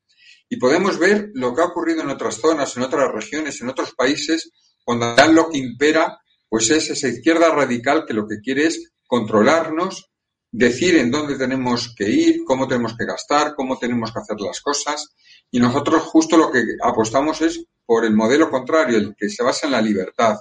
Y 0.48 0.56
podemos 0.58 0.98
ver 0.98 1.30
lo 1.34 1.54
que 1.54 1.62
ha 1.62 1.66
ocurrido 1.66 2.02
en 2.02 2.10
otras 2.10 2.36
zonas, 2.36 2.76
en 2.76 2.84
otras 2.84 3.10
regiones, 3.12 3.60
en 3.60 3.68
otros 3.68 3.94
países, 3.94 4.52
cuando 4.84 5.16
lo 5.32 5.50
que 5.50 5.58
impera, 5.58 6.20
pues 6.48 6.70
es 6.70 6.90
esa 6.90 7.08
izquierda 7.08 7.50
radical 7.50 8.04
que 8.06 8.14
lo 8.14 8.28
que 8.28 8.38
quiere 8.40 8.66
es 8.66 8.92
controlarnos, 9.06 10.10
decir 10.56 10.96
en 10.96 11.10
dónde 11.10 11.36
tenemos 11.36 11.94
que 11.94 12.08
ir, 12.08 12.42
cómo 12.46 12.66
tenemos 12.66 12.96
que 12.96 13.04
gastar, 13.04 13.54
cómo 13.54 13.78
tenemos 13.78 14.10
que 14.10 14.20
hacer 14.20 14.40
las 14.40 14.62
cosas. 14.62 15.14
Y 15.50 15.60
nosotros 15.60 16.02
justo 16.04 16.38
lo 16.38 16.50
que 16.50 16.64
apostamos 16.82 17.42
es 17.42 17.62
por 17.84 18.06
el 18.06 18.14
modelo 18.14 18.50
contrario, 18.50 18.96
el 18.96 19.14
que 19.14 19.28
se 19.28 19.42
basa 19.42 19.66
en 19.66 19.72
la 19.72 19.82
libertad, 19.82 20.36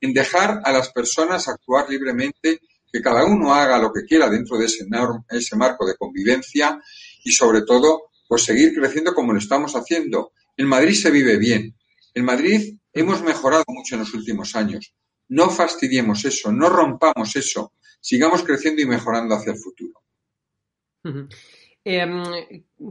en 0.00 0.14
dejar 0.14 0.62
a 0.64 0.72
las 0.72 0.90
personas 0.90 1.48
actuar 1.48 1.88
libremente, 1.90 2.60
que 2.90 3.02
cada 3.02 3.26
uno 3.26 3.52
haga 3.52 3.78
lo 3.78 3.92
que 3.92 4.04
quiera 4.06 4.30
dentro 4.30 4.56
de 4.56 4.64
ese, 4.64 4.86
ese 5.28 5.56
marco 5.56 5.86
de 5.86 5.96
convivencia 5.96 6.80
y 7.22 7.32
sobre 7.32 7.60
todo, 7.60 8.04
pues 8.26 8.44
seguir 8.44 8.72
creciendo 8.74 9.12
como 9.14 9.34
lo 9.34 9.38
estamos 9.38 9.76
haciendo. 9.76 10.32
En 10.56 10.66
Madrid 10.66 10.94
se 10.94 11.10
vive 11.10 11.36
bien. 11.36 11.76
En 12.14 12.24
Madrid 12.24 12.74
hemos 12.94 13.20
mejorado 13.22 13.64
mucho 13.68 13.96
en 13.96 14.00
los 14.00 14.14
últimos 14.14 14.56
años. 14.56 14.94
No 15.28 15.50
fastidiemos 15.50 16.24
eso, 16.24 16.50
no 16.50 16.70
rompamos 16.70 17.36
eso. 17.36 17.72
Sigamos 18.00 18.42
creciendo 18.42 18.82
y 18.82 18.86
mejorando 18.86 19.34
hacia 19.34 19.52
el 19.52 19.58
futuro. 19.58 20.02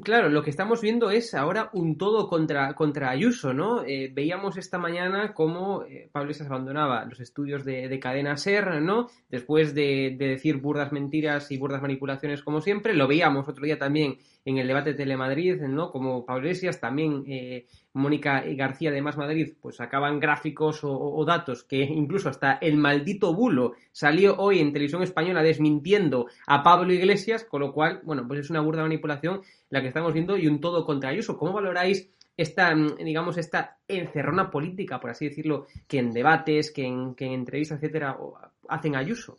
Claro, 0.03 0.29
lo 0.29 0.43
que 0.43 0.49
estamos 0.49 0.81
viendo 0.81 1.09
es 1.09 1.33
ahora 1.33 1.69
un 1.73 1.97
todo 1.97 2.27
contra, 2.27 2.73
contra 2.73 3.09
Ayuso, 3.09 3.53
¿no? 3.53 3.83
Eh, 3.83 4.11
veíamos 4.13 4.57
esta 4.57 4.77
mañana 4.77 5.33
cómo 5.33 5.83
eh, 5.83 6.09
Pablo 6.11 6.27
Iglesias 6.27 6.49
abandonaba 6.49 7.05
los 7.05 7.19
estudios 7.19 7.63
de, 7.63 7.99
cadena 7.99 8.37
SER, 8.37 8.81
¿no? 8.81 9.07
Después 9.29 9.73
de, 9.73 10.15
decir 10.17 10.57
burdas 10.57 10.91
mentiras 10.91 11.51
y 11.51 11.57
burdas 11.57 11.81
manipulaciones 11.81 12.43
como 12.43 12.61
siempre. 12.61 12.93
Lo 12.93 13.07
veíamos 13.07 13.47
otro 13.47 13.65
día 13.65 13.77
también 13.77 14.17
en 14.45 14.57
el 14.57 14.67
debate 14.67 14.91
de 14.91 14.97
Telemadrid, 14.97 15.61
¿no? 15.61 15.91
Como 15.91 16.25
Pablo 16.25 16.43
Iglesias, 16.43 16.79
también 16.79 17.23
eh, 17.27 17.65
Mónica 17.97 18.43
García 18.55 18.91
de 18.91 19.01
Más 19.01 19.17
Madrid, 19.17 19.53
pues 19.61 19.77
sacaban 19.77 20.19
gráficos 20.19 20.81
o, 20.83 21.25
datos 21.25 21.63
que 21.63 21.81
incluso 21.81 22.29
hasta 22.29 22.53
el 22.53 22.77
maldito 22.77 23.33
bulo 23.33 23.73
salió 23.91 24.37
hoy 24.37 24.59
en 24.59 24.71
televisión 24.71 25.03
española 25.03 25.43
desmintiendo 25.43 26.27
a 26.45 26.63
Pablo 26.63 26.93
Iglesias, 26.93 27.43
con 27.43 27.61
lo 27.61 27.73
cual, 27.73 28.01
bueno, 28.03 28.25
pues 28.27 28.41
es 28.41 28.49
una 28.49 28.61
burda 28.61 28.83
manipulación 28.83 29.41
la 29.69 29.81
que 29.81 29.87
estamos 29.87 30.13
viendo 30.13 30.37
y 30.37 30.47
un 30.47 30.59
todo 30.61 30.85
contra 30.85 31.09
Ayuso. 31.09 31.37
¿Cómo 31.37 31.53
valoráis 31.53 32.09
esta, 32.35 32.73
digamos, 33.03 33.37
esta 33.37 33.77
encerrona 33.87 34.49
política, 34.51 34.99
por 34.99 35.09
así 35.09 35.29
decirlo, 35.29 35.67
que 35.87 35.99
en 35.99 36.11
debates, 36.11 36.71
que 36.71 36.85
en, 36.85 37.15
que 37.15 37.25
en 37.25 37.33
entrevistas, 37.33 37.77
etcétera, 37.77 38.17
hacen 38.69 38.95
Ayuso? 38.95 39.37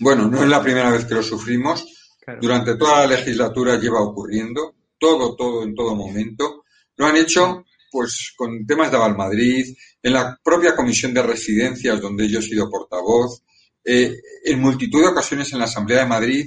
Bueno, 0.00 0.28
no 0.28 0.42
es 0.42 0.48
la 0.48 0.62
primera 0.62 0.90
vez 0.90 1.04
que 1.04 1.14
lo 1.14 1.22
sufrimos. 1.22 2.12
Durante 2.40 2.76
toda 2.76 3.00
la 3.00 3.16
legislatura 3.16 3.78
lleva 3.78 4.00
ocurriendo, 4.00 4.74
todo, 4.98 5.36
todo, 5.36 5.62
en 5.62 5.74
todo 5.74 5.94
momento. 5.94 6.64
Lo 6.96 7.06
han 7.06 7.16
hecho 7.16 7.64
pues 7.94 8.34
con 8.36 8.66
temas 8.66 8.90
de 8.90 8.98
Valmadrid, 8.98 9.76
en 10.02 10.12
la 10.12 10.36
propia 10.42 10.74
comisión 10.74 11.14
de 11.14 11.22
residencias 11.22 12.00
donde 12.00 12.28
yo 12.28 12.40
he 12.40 12.42
sido 12.42 12.68
portavoz, 12.68 13.44
eh, 13.84 14.12
en 14.44 14.60
multitud 14.60 15.00
de 15.00 15.10
ocasiones 15.10 15.52
en 15.52 15.60
la 15.60 15.66
Asamblea 15.66 16.00
de 16.00 16.08
Madrid. 16.08 16.46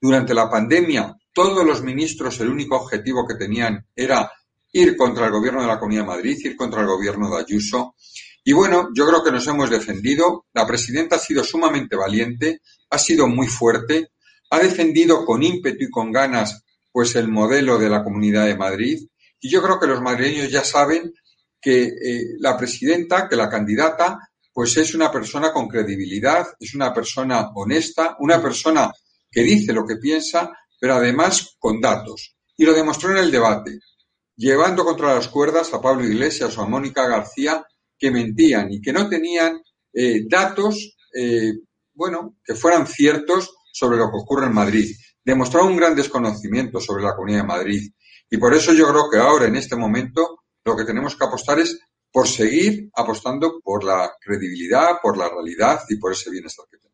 Durante 0.00 0.34
la 0.34 0.48
pandemia, 0.48 1.16
todos 1.32 1.64
los 1.64 1.82
ministros 1.82 2.40
el 2.40 2.48
único 2.48 2.76
objetivo 2.76 3.26
que 3.26 3.34
tenían 3.34 3.86
era 3.94 4.30
ir 4.72 4.96
contra 4.96 5.26
el 5.26 5.32
gobierno 5.32 5.60
de 5.60 5.68
la 5.68 5.78
Comunidad 5.78 6.02
de 6.02 6.08
Madrid, 6.08 6.38
ir 6.42 6.56
contra 6.56 6.80
el 6.80 6.86
gobierno 6.86 7.28
de 7.28 7.42
Ayuso. 7.42 7.94
Y 8.44 8.52
bueno, 8.52 8.88
yo 8.94 9.06
creo 9.06 9.22
que 9.22 9.32
nos 9.32 9.46
hemos 9.46 9.68
defendido. 9.68 10.46
La 10.54 10.66
presidenta 10.66 11.16
ha 11.16 11.18
sido 11.18 11.44
sumamente 11.44 11.96
valiente, 11.96 12.62
ha 12.88 12.98
sido 12.98 13.26
muy 13.26 13.46
fuerte, 13.46 14.12
ha 14.50 14.58
defendido 14.58 15.24
con 15.24 15.42
ímpetu 15.42 15.84
y 15.84 15.90
con 15.90 16.10
ganas 16.10 16.64
pues 16.92 17.14
el 17.16 17.28
modelo 17.28 17.78
de 17.78 17.88
la 17.88 18.02
Comunidad 18.02 18.46
de 18.46 18.56
Madrid 18.56 19.06
y 19.40 19.48
yo 19.48 19.62
creo 19.62 19.80
que 19.80 19.86
los 19.86 20.02
madrileños 20.02 20.50
ya 20.50 20.62
saben 20.62 21.14
que 21.60 21.84
eh, 21.84 22.24
la 22.38 22.56
presidenta, 22.56 23.28
que 23.28 23.36
la 23.36 23.48
candidata, 23.48 24.18
pues 24.52 24.76
es 24.76 24.94
una 24.94 25.10
persona 25.10 25.52
con 25.52 25.68
credibilidad, 25.68 26.46
es 26.58 26.74
una 26.74 26.92
persona 26.92 27.50
honesta, 27.54 28.16
una 28.20 28.40
persona 28.40 28.90
que 29.30 29.42
dice 29.42 29.72
lo 29.72 29.86
que 29.86 29.96
piensa, 29.96 30.52
pero 30.80 30.94
además 30.94 31.56
con 31.58 31.80
datos. 31.80 32.36
Y 32.56 32.64
lo 32.64 32.72
demostró 32.72 33.12
en 33.12 33.18
el 33.18 33.30
debate, 33.30 33.78
llevando 34.36 34.84
contra 34.84 35.14
las 35.14 35.28
cuerdas 35.28 35.72
a 35.72 35.80
Pablo 35.80 36.04
Iglesias 36.04 36.56
o 36.56 36.62
a 36.62 36.68
Mónica 36.68 37.06
García, 37.06 37.64
que 37.98 38.10
mentían 38.10 38.72
y 38.72 38.80
que 38.80 38.92
no 38.92 39.08
tenían 39.08 39.60
eh, 39.92 40.22
datos, 40.28 40.96
eh, 41.14 41.52
bueno, 41.92 42.38
que 42.42 42.54
fueran 42.54 42.86
ciertos 42.86 43.54
sobre 43.72 43.98
lo 43.98 44.10
que 44.10 44.16
ocurre 44.16 44.46
en 44.46 44.54
Madrid. 44.54 44.94
Demostró 45.22 45.66
un 45.66 45.76
gran 45.76 45.94
desconocimiento 45.94 46.80
sobre 46.80 47.04
la 47.04 47.14
Comunidad 47.14 47.42
de 47.42 47.46
Madrid. 47.46 47.92
Y 48.30 48.38
por 48.38 48.54
eso 48.54 48.72
yo 48.72 48.88
creo 48.88 49.10
que 49.10 49.18
ahora, 49.18 49.46
en 49.46 49.56
este 49.56 49.76
momento, 49.76 50.40
lo 50.64 50.76
que 50.76 50.84
tenemos 50.84 51.16
que 51.16 51.24
apostar 51.24 51.58
es 51.58 51.78
por 52.12 52.26
seguir 52.26 52.90
apostando 52.94 53.60
por 53.62 53.84
la 53.84 54.12
credibilidad, 54.20 55.00
por 55.02 55.16
la 55.16 55.28
realidad 55.28 55.80
y 55.88 55.96
por 55.96 56.12
ese 56.12 56.30
bienestar 56.30 56.66
que 56.70 56.78
tenemos. 56.78 56.89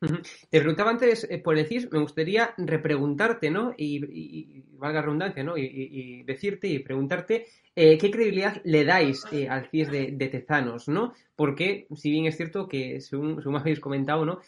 Te 0.00 0.60
preguntaba 0.60 0.90
antes 0.90 1.26
eh, 1.28 1.38
por 1.38 1.58
el 1.58 1.66
CIS, 1.66 1.90
me 1.90 1.98
gustaría 1.98 2.54
repreguntarte, 2.56 3.50
¿no? 3.50 3.74
Y, 3.76 4.62
valga 4.78 5.02
redundancia, 5.02 5.42
¿no? 5.42 5.56
Y, 5.56 6.22
decirte 6.22 6.68
y 6.68 6.78
preguntarte 6.78 7.46
eh, 7.74 7.98
qué 7.98 8.10
credibilidad 8.10 8.60
le 8.62 8.84
dais 8.84 9.24
eh, 9.32 9.48
al 9.48 9.66
CIS 9.68 9.90
de, 9.90 10.28
Tezanos, 10.30 10.86
¿no? 10.86 11.14
Porque, 11.34 11.88
si 11.96 12.12
bien 12.12 12.26
es 12.26 12.36
cierto 12.36 12.68
que, 12.68 13.00
según, 13.00 13.42
según 13.42 13.56
habéis 13.56 13.80
comentado, 13.80 14.24
¿no? 14.24 14.40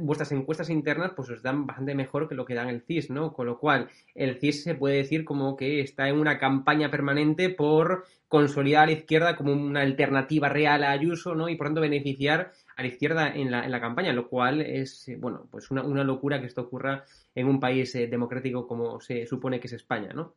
vuestras 0.00 0.32
encuestas 0.32 0.70
internas 0.70 1.12
pues 1.14 1.30
os 1.30 1.42
dan 1.42 1.66
bastante 1.66 1.94
mejor 1.94 2.28
que 2.28 2.34
lo 2.34 2.44
que 2.44 2.54
dan 2.54 2.68
el 2.68 2.82
CIS, 2.82 3.10
¿no? 3.10 3.32
Con 3.32 3.46
lo 3.46 3.58
cual, 3.58 3.88
el 4.16 4.40
CIS 4.40 4.64
se 4.64 4.74
puede 4.74 4.96
decir 4.96 5.24
como 5.24 5.56
que 5.56 5.80
está 5.80 6.08
en 6.08 6.18
una 6.18 6.38
campaña 6.38 6.90
permanente 6.90 7.50
por 7.50 8.04
consolidar 8.28 8.84
a 8.84 8.86
la 8.86 8.92
izquierda 8.92 9.36
como 9.36 9.52
una 9.52 9.80
alternativa 9.80 10.48
real 10.48 10.84
a 10.84 10.90
Ayuso, 10.90 11.34
¿no? 11.34 11.48
Y 11.48 11.56
por 11.56 11.68
tanto 11.68 11.80
beneficiar 11.80 12.52
a 12.78 12.82
la 12.82 12.88
izquierda 12.88 13.34
en 13.34 13.50
la, 13.50 13.64
en 13.64 13.72
la 13.72 13.80
campaña, 13.80 14.12
lo 14.12 14.28
cual 14.28 14.60
es, 14.60 15.08
eh, 15.08 15.16
bueno, 15.16 15.48
pues 15.50 15.68
una, 15.72 15.82
una 15.82 16.04
locura 16.04 16.40
que 16.40 16.46
esto 16.46 16.62
ocurra 16.62 17.04
en 17.34 17.48
un 17.48 17.58
país 17.58 17.92
eh, 17.96 18.06
democrático 18.06 18.68
como 18.68 19.00
se 19.00 19.26
supone 19.26 19.58
que 19.58 19.66
es 19.66 19.72
España, 19.72 20.12
¿no? 20.14 20.36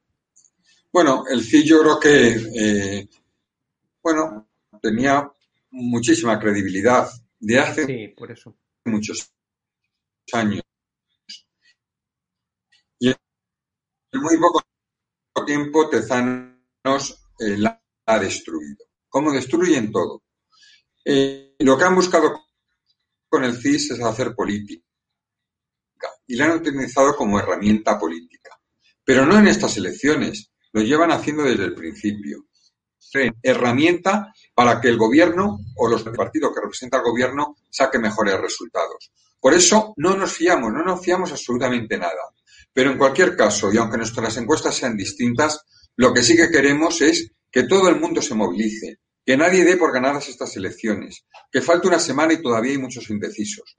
Bueno, 0.91 1.23
el 1.29 1.43
CIS 1.43 1.65
yo 1.65 1.81
creo 1.81 1.99
que, 1.99 2.29
eh, 2.59 3.07
bueno, 4.01 4.49
tenía 4.81 5.31
muchísima 5.69 6.39
credibilidad 6.39 7.07
de 7.39 7.59
hace 7.59 8.13
por 8.17 8.31
eso. 8.31 8.57
muchos 8.85 9.31
años. 10.33 10.63
Y 12.97 13.09
en 13.09 13.15
muy 14.19 14.37
poco 14.37 14.63
tiempo 15.45 15.87
Tezanos 15.89 17.23
la 17.37 17.79
ha 18.07 18.19
destruido. 18.19 18.83
¿Cómo 19.09 19.31
destruyen 19.31 19.91
todo? 19.91 20.23
Eh, 21.03 21.55
lo 21.59 21.77
que 21.77 21.83
han 21.83 21.95
buscado 21.95 22.45
con 23.27 23.43
el 23.43 23.55
CIS 23.55 23.91
es 23.91 24.01
hacer 24.01 24.35
política 24.35 24.83
y 26.27 26.35
la 26.35 26.45
han 26.45 26.57
utilizado 26.57 27.15
como 27.15 27.39
herramienta 27.39 27.99
política. 27.99 28.59
Pero 29.03 29.25
no 29.25 29.37
en 29.37 29.47
estas 29.47 29.75
elecciones, 29.77 30.51
lo 30.71 30.81
llevan 30.81 31.11
haciendo 31.11 31.43
desde 31.43 31.65
el 31.65 31.75
principio. 31.75 32.45
Herramienta 33.43 34.33
para 34.53 34.79
que 34.79 34.87
el 34.87 34.97
gobierno 34.97 35.59
o 35.75 35.89
los 35.89 36.03
partidos 36.03 36.53
que 36.53 36.61
representa 36.61 36.97
al 36.97 37.03
gobierno 37.03 37.57
saque 37.69 37.99
mejores 37.99 38.39
resultados. 38.39 39.11
Por 39.39 39.53
eso 39.53 39.93
no 39.97 40.15
nos 40.15 40.31
fiamos, 40.31 40.71
no 40.71 40.83
nos 40.83 41.03
fiamos 41.03 41.31
absolutamente 41.31 41.97
nada. 41.97 42.31
Pero 42.71 42.91
en 42.91 42.97
cualquier 42.97 43.35
caso, 43.35 43.73
y 43.73 43.77
aunque 43.77 43.97
nuestras 43.97 44.37
encuestas 44.37 44.75
sean 44.75 44.95
distintas, 44.95 45.65
lo 45.97 46.13
que 46.13 46.23
sí 46.23 46.37
que 46.37 46.49
queremos 46.49 47.01
es 47.01 47.31
que 47.51 47.63
todo 47.63 47.89
el 47.89 47.99
mundo 47.99 48.21
se 48.21 48.35
movilice, 48.35 49.00
que 49.25 49.37
nadie 49.37 49.63
dé 49.63 49.77
por 49.77 49.93
ganadas 49.93 50.29
estas 50.29 50.55
elecciones, 50.57 51.25
que 51.51 51.61
falta 51.61 51.87
una 51.87 51.99
semana 51.99 52.33
y 52.33 52.41
todavía 52.41 52.71
hay 52.71 52.77
muchos 52.77 53.09
indecisos. 53.09 53.77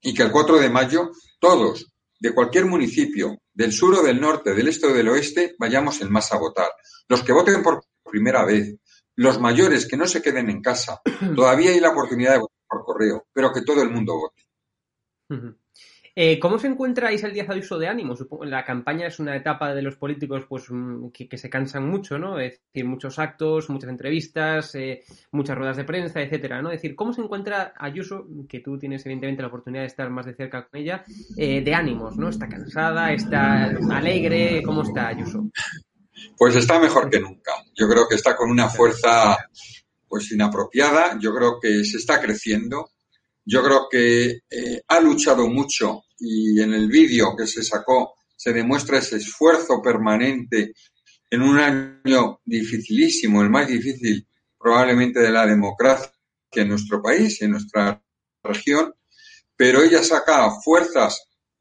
Y 0.00 0.14
que 0.14 0.22
el 0.22 0.30
4 0.30 0.58
de 0.58 0.70
mayo 0.70 1.10
todos, 1.40 1.92
de 2.20 2.32
cualquier 2.32 2.66
municipio, 2.66 3.38
del 3.52 3.72
sur 3.72 3.94
o 3.94 4.02
del 4.02 4.20
norte, 4.20 4.54
del 4.54 4.68
este 4.68 4.86
o 4.86 4.92
del 4.92 5.08
oeste, 5.08 5.56
vayamos 5.58 6.00
en 6.00 6.12
masa 6.12 6.36
a 6.36 6.38
votar. 6.38 6.70
Los 7.08 7.22
que 7.22 7.32
voten 7.32 7.62
por 7.62 7.84
primera 8.04 8.44
vez, 8.44 8.76
los 9.16 9.40
mayores 9.40 9.86
que 9.86 9.96
no 9.96 10.06
se 10.06 10.22
queden 10.22 10.48
en 10.50 10.62
casa, 10.62 11.00
todavía 11.34 11.70
hay 11.70 11.80
la 11.80 11.90
oportunidad 11.90 12.32
de 12.32 12.38
votar 12.38 12.58
por 12.68 12.84
correo, 12.84 13.26
pero 13.32 13.52
que 13.52 13.62
todo 13.62 13.82
el 13.82 13.90
mundo 13.90 14.14
vote. 14.14 14.42
Eh, 16.20 16.40
¿Cómo 16.40 16.58
se 16.58 16.66
encuentra 16.66 17.12
Isabel 17.12 17.34
Díaz 17.34 17.48
Ayuso 17.48 17.78
de 17.78 17.86
ánimo? 17.86 18.16
la 18.40 18.64
campaña 18.64 19.06
es 19.06 19.20
una 19.20 19.36
etapa 19.36 19.72
de 19.72 19.82
los 19.82 19.94
políticos 19.94 20.46
pues 20.48 20.64
mm, 20.68 21.10
que, 21.10 21.38
se 21.38 21.48
cansan 21.48 21.88
mucho, 21.88 22.18
¿no? 22.18 22.40
Es 22.40 22.60
decir, 22.72 22.86
muchos 22.86 23.20
actos, 23.20 23.70
muchas 23.70 23.88
entrevistas, 23.88 24.74
eh, 24.74 25.04
muchas 25.30 25.56
ruedas 25.56 25.76
de 25.76 25.84
prensa, 25.84 26.20
etcétera, 26.20 26.60
¿no? 26.60 26.72
Es 26.72 26.82
decir, 26.82 26.96
¿cómo 26.96 27.12
se 27.12 27.20
encuentra 27.20 27.72
Ayuso, 27.78 28.26
que 28.48 28.58
tú 28.58 28.76
tienes 28.76 29.06
evidentemente 29.06 29.42
la 29.42 29.46
oportunidad 29.46 29.82
de 29.82 29.86
estar 29.86 30.10
más 30.10 30.26
de 30.26 30.34
cerca 30.34 30.66
con 30.66 30.80
ella, 30.80 31.04
eh, 31.36 31.60
de 31.62 31.72
ánimos, 31.72 32.16
¿no? 32.16 32.30
¿Está 32.30 32.48
cansada? 32.48 33.12
¿Está 33.12 33.66
alegre? 33.92 34.60
¿Cómo 34.64 34.82
está 34.82 35.06
Ayuso? 35.06 35.48
Pues 36.36 36.56
está 36.56 36.80
mejor 36.80 37.08
que 37.10 37.20
nunca. 37.20 37.52
Yo 37.76 37.88
creo 37.88 38.08
que 38.08 38.16
está 38.16 38.34
con 38.34 38.50
una 38.50 38.68
fuerza 38.68 39.38
pues 40.08 40.32
inapropiada. 40.32 41.16
Yo 41.20 41.32
creo 41.32 41.60
que 41.60 41.84
se 41.84 41.98
está 41.98 42.20
creciendo. 42.20 42.90
Yo 43.50 43.62
creo 43.62 43.88
que 43.90 44.40
ha 44.88 45.00
luchado 45.00 45.48
mucho 45.48 46.02
y 46.18 46.60
en 46.60 46.74
el 46.74 46.88
vídeo 46.88 47.34
que 47.34 47.46
se 47.46 47.62
sacó 47.62 48.14
se 48.36 48.52
demuestra 48.52 48.98
ese 48.98 49.16
esfuerzo 49.16 49.80
permanente 49.80 50.74
en 51.30 51.40
un 51.40 51.58
año 51.58 52.40
dificilísimo, 52.44 53.40
el 53.40 53.48
más 53.48 53.66
difícil 53.66 54.28
probablemente 54.58 55.20
de 55.20 55.30
la 55.30 55.46
democracia 55.46 56.12
en 56.52 56.68
nuestro 56.68 57.00
país, 57.00 57.40
en 57.40 57.52
nuestra 57.52 58.04
región, 58.42 58.92
pero 59.56 59.82
ella 59.82 60.02
saca 60.02 60.50
fuerzas 60.62 61.18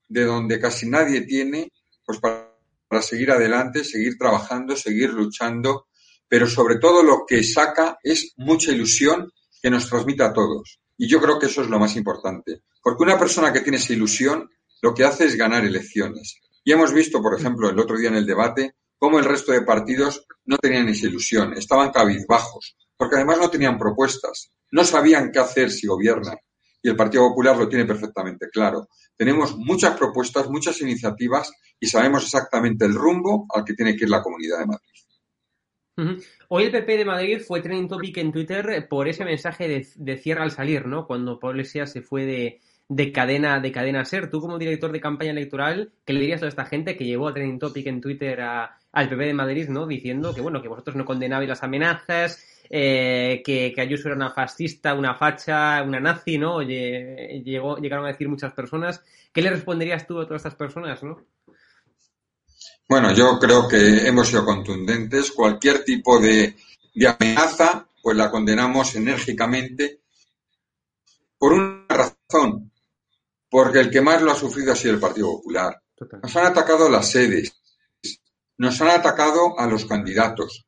de 0.10 0.26
donde 0.26 0.60
casi 0.60 0.90
nadie 0.90 1.22
tiene, 1.22 1.72
pues 2.06 2.20
para, 2.20 2.54
para 2.90 3.02
seguir 3.02 3.32
adelante, 3.32 3.86
seguir 3.86 4.18
trabajando, 4.18 4.76
seguir 4.76 5.12
luchando, 5.12 5.88
pero 6.28 6.48
sobre 6.48 6.80
todo 6.80 7.02
lo 7.02 7.24
que 7.26 7.44
saca 7.44 7.98
es 8.04 8.34
mucha 8.36 8.74
ilusión 8.74 9.32
que 9.62 9.70
nos 9.70 9.88
transmite 9.88 10.24
a 10.24 10.34
todos. 10.34 10.82
Y 10.98 11.08
yo 11.08 11.22
creo 11.22 11.38
que 11.40 11.46
eso 11.46 11.62
es 11.62 11.70
lo 11.70 11.80
más 11.80 11.96
importante, 11.96 12.64
porque 12.82 13.04
una 13.04 13.20
persona 13.20 13.54
que 13.54 13.62
tiene 13.62 13.78
esa 13.78 13.94
ilusión 13.94 14.50
lo 14.82 14.94
que 14.94 15.04
hace 15.04 15.26
es 15.26 15.36
ganar 15.36 15.64
elecciones. 15.64 16.40
Y 16.64 16.72
hemos 16.72 16.92
visto, 16.92 17.22
por 17.22 17.40
ejemplo, 17.40 17.70
el 17.70 17.80
otro 17.80 17.98
día 17.98 18.10
en 18.10 18.16
el 18.16 18.26
debate, 18.26 18.76
cómo 18.98 19.20
el 19.20 19.26
resto 19.26 19.52
de 19.52 19.62
partidos 19.62 20.26
no 20.46 20.58
tenían 20.58 20.90
esa 20.90 21.08
ilusión, 21.08 21.54
estaban 21.54 21.92
cabizbajos, 21.92 22.76
porque 22.98 23.16
además 23.16 23.38
no 23.38 23.50
tenían 23.50 23.78
propuestas, 23.78 24.52
no 24.72 24.84
sabían 24.84 25.32
qué 25.32 25.40
hacer 25.40 25.72
si 25.72 25.88
gobiernan. 25.88 26.38
Y 26.82 26.90
el 26.90 26.96
Partido 26.96 27.28
Popular 27.30 27.58
lo 27.58 27.68
tiene 27.68 27.86
perfectamente 27.86 28.50
claro. 28.50 28.88
Tenemos 29.16 29.58
muchas 29.58 29.98
propuestas, 29.98 30.50
muchas 30.50 30.80
iniciativas 30.82 31.52
y 31.80 31.88
sabemos 31.88 32.24
exactamente 32.24 32.86
el 32.86 32.94
rumbo 32.94 33.46
al 33.54 33.66
que 33.66 33.74
tiene 33.74 33.96
que 33.96 34.06
ir 34.06 34.10
la 34.10 34.22
Comunidad 34.22 34.60
de 34.60 34.68
Madrid. 34.68 35.07
Hoy 36.50 36.66
el 36.66 36.72
PP 36.72 36.98
de 36.98 37.06
Madrid 37.06 37.40
fue 37.40 37.62
trending 37.62 37.88
topic 37.88 38.18
en 38.18 38.32
Twitter 38.32 38.88
por 38.88 39.08
ese 39.08 39.26
mensaje 39.26 39.68
de, 39.96 40.18
cierre 40.18 40.44
al 40.44 40.52
salir, 40.52 40.86
¿no? 40.86 41.08
Cuando 41.08 41.40
Pablo 41.40 41.58
Iglesias 41.58 41.92
se 41.92 42.02
fue 42.02 42.26
de, 42.26 42.60
de 42.88 43.12
cadena, 43.12 43.60
de 43.60 43.72
cadena 43.72 44.06
ser. 44.06 44.30
Tú 44.30 44.40
como 44.40 44.60
director 44.60 44.92
de 44.92 45.02
campaña 45.02 45.32
electoral, 45.32 45.92
¿qué 46.06 46.14
le 46.14 46.20
dirías 46.20 46.44
a 46.44 46.48
esta 46.48 46.66
gente 46.66 46.96
que 46.96 47.06
llevó 47.06 47.28
a 47.28 47.34
Trending 47.34 47.60
Topic 47.60 47.88
en 47.88 48.02
Twitter 48.02 48.40
al 48.42 49.10
PP 49.10 49.26
de 49.26 49.34
Madrid, 49.34 49.70
¿no? 49.70 49.88
Diciendo 49.88 50.36
que 50.36 50.42
bueno, 50.42 50.62
que 50.62 50.68
vosotros 50.68 50.96
no 50.96 51.06
condenabais 51.06 51.50
las 51.50 51.64
amenazas, 51.64 52.46
eh, 52.70 53.42
que, 53.44 53.74
que, 53.74 53.82
Ayuso 53.82 54.10
era 54.10 54.16
una 54.16 54.30
fascista, 54.30 54.94
una 54.94 55.16
facha, 55.16 55.82
una 55.82 56.00
nazi, 56.00 56.38
¿no? 56.38 56.62
Llegó, 56.62 57.78
llegaron 57.78 58.06
a 58.06 58.10
decir 58.10 58.30
muchas 58.30 58.54
personas. 58.54 59.04
¿Qué 59.34 59.42
le 59.42 59.50
responderías 59.50 60.06
tú 60.06 60.20
a 60.20 60.26
todas 60.26 60.42
estas 60.42 60.56
personas, 60.56 61.02
no? 61.02 61.26
Bueno, 62.90 63.14
yo 63.14 63.38
creo 63.40 63.68
que 63.68 64.08
hemos 64.08 64.30
sido 64.30 64.46
contundentes. 64.46 65.32
Cualquier 65.32 65.84
tipo 65.84 66.20
de, 66.20 66.56
de 66.94 67.08
amenaza, 67.08 67.88
pues 68.02 68.16
la 68.16 68.32
condenamos 68.32 68.96
enérgicamente 68.96 70.02
por 71.38 71.54
una 71.54 71.86
razón 71.90 72.72
porque 73.50 73.80
el 73.80 73.90
que 73.90 74.02
más 74.02 74.22
lo 74.22 74.32
ha 74.32 74.36
sufrido 74.36 74.72
ha 74.72 74.76
sido 74.76 74.94
el 74.94 75.00
Partido 75.00 75.32
Popular. 75.32 75.82
Nos 76.22 76.36
han 76.36 76.46
atacado 76.48 76.90
las 76.90 77.12
sedes, 77.12 77.54
nos 78.58 78.80
han 78.82 78.90
atacado 78.90 79.60
a 79.60 79.68
los 79.68 79.86
candidatos. 79.86 80.66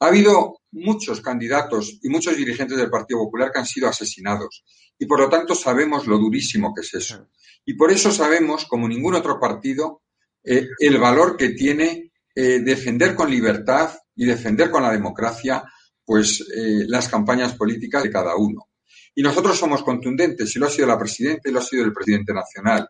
Ha 0.00 0.06
habido 0.06 0.60
muchos 0.72 1.20
candidatos 1.20 1.98
y 2.02 2.08
muchos 2.08 2.36
dirigentes 2.36 2.76
del 2.76 2.90
Partido 2.90 3.20
Popular 3.20 3.52
que 3.52 3.60
han 3.60 3.66
sido 3.66 3.88
asesinados 3.88 4.64
y 4.98 5.06
por 5.06 5.20
lo 5.20 5.28
tanto 5.28 5.54
sabemos 5.54 6.06
lo 6.06 6.18
durísimo 6.18 6.72
que 6.74 6.80
es 6.80 6.94
eso. 6.94 7.28
Y 7.64 7.74
por 7.74 7.92
eso 7.92 8.10
sabemos, 8.10 8.64
como 8.66 8.88
ningún 8.88 9.14
otro 9.14 9.38
partido, 9.38 10.02
eh, 10.44 10.68
el 10.78 10.98
valor 10.98 11.36
que 11.36 11.50
tiene 11.50 12.12
eh, 12.34 12.60
defender 12.60 13.14
con 13.14 13.30
libertad 13.30 13.90
y 14.14 14.24
defender 14.24 14.70
con 14.70 14.82
la 14.82 14.92
democracia 14.92 15.62
pues 16.04 16.40
eh, 16.54 16.84
las 16.88 17.08
campañas 17.08 17.54
políticas 17.54 18.02
de 18.02 18.10
cada 18.10 18.36
uno. 18.36 18.68
Y 19.14 19.22
nosotros 19.22 19.58
somos 19.58 19.82
contundentes, 19.82 20.54
y 20.56 20.58
lo 20.58 20.66
ha 20.66 20.70
sido 20.70 20.88
la 20.88 20.98
presidenta 20.98 21.48
y 21.48 21.52
lo 21.52 21.60
ha 21.60 21.62
sido 21.62 21.84
el 21.84 21.92
presidente 21.92 22.32
nacional. 22.32 22.88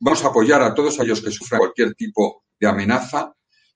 Vamos 0.00 0.24
a 0.24 0.28
apoyar 0.28 0.62
a 0.62 0.74
todos 0.74 0.98
aquellos 0.98 1.22
que 1.22 1.30
sufran 1.30 1.60
cualquier 1.60 1.94
tipo 1.94 2.44
de 2.58 2.66
amenaza 2.66 3.34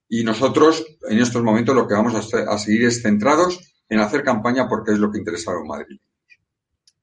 Y 0.08 0.24
nosotros, 0.24 0.84
en 1.08 1.18
estos 1.20 1.42
momentos, 1.42 1.74
lo 1.74 1.86
que 1.86 1.94
vamos 1.94 2.14
a, 2.14 2.58
seguir 2.58 2.84
es 2.86 3.02
centrados 3.02 3.60
en 3.88 4.00
hacer 4.00 4.22
campaña 4.22 4.68
porque 4.68 4.92
es 4.92 4.98
lo 4.98 5.10
que 5.10 5.18
interesa 5.18 5.52
a 5.52 5.54
los 5.54 5.66
madrileños. 5.66 6.06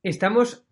Estamos 0.03 0.63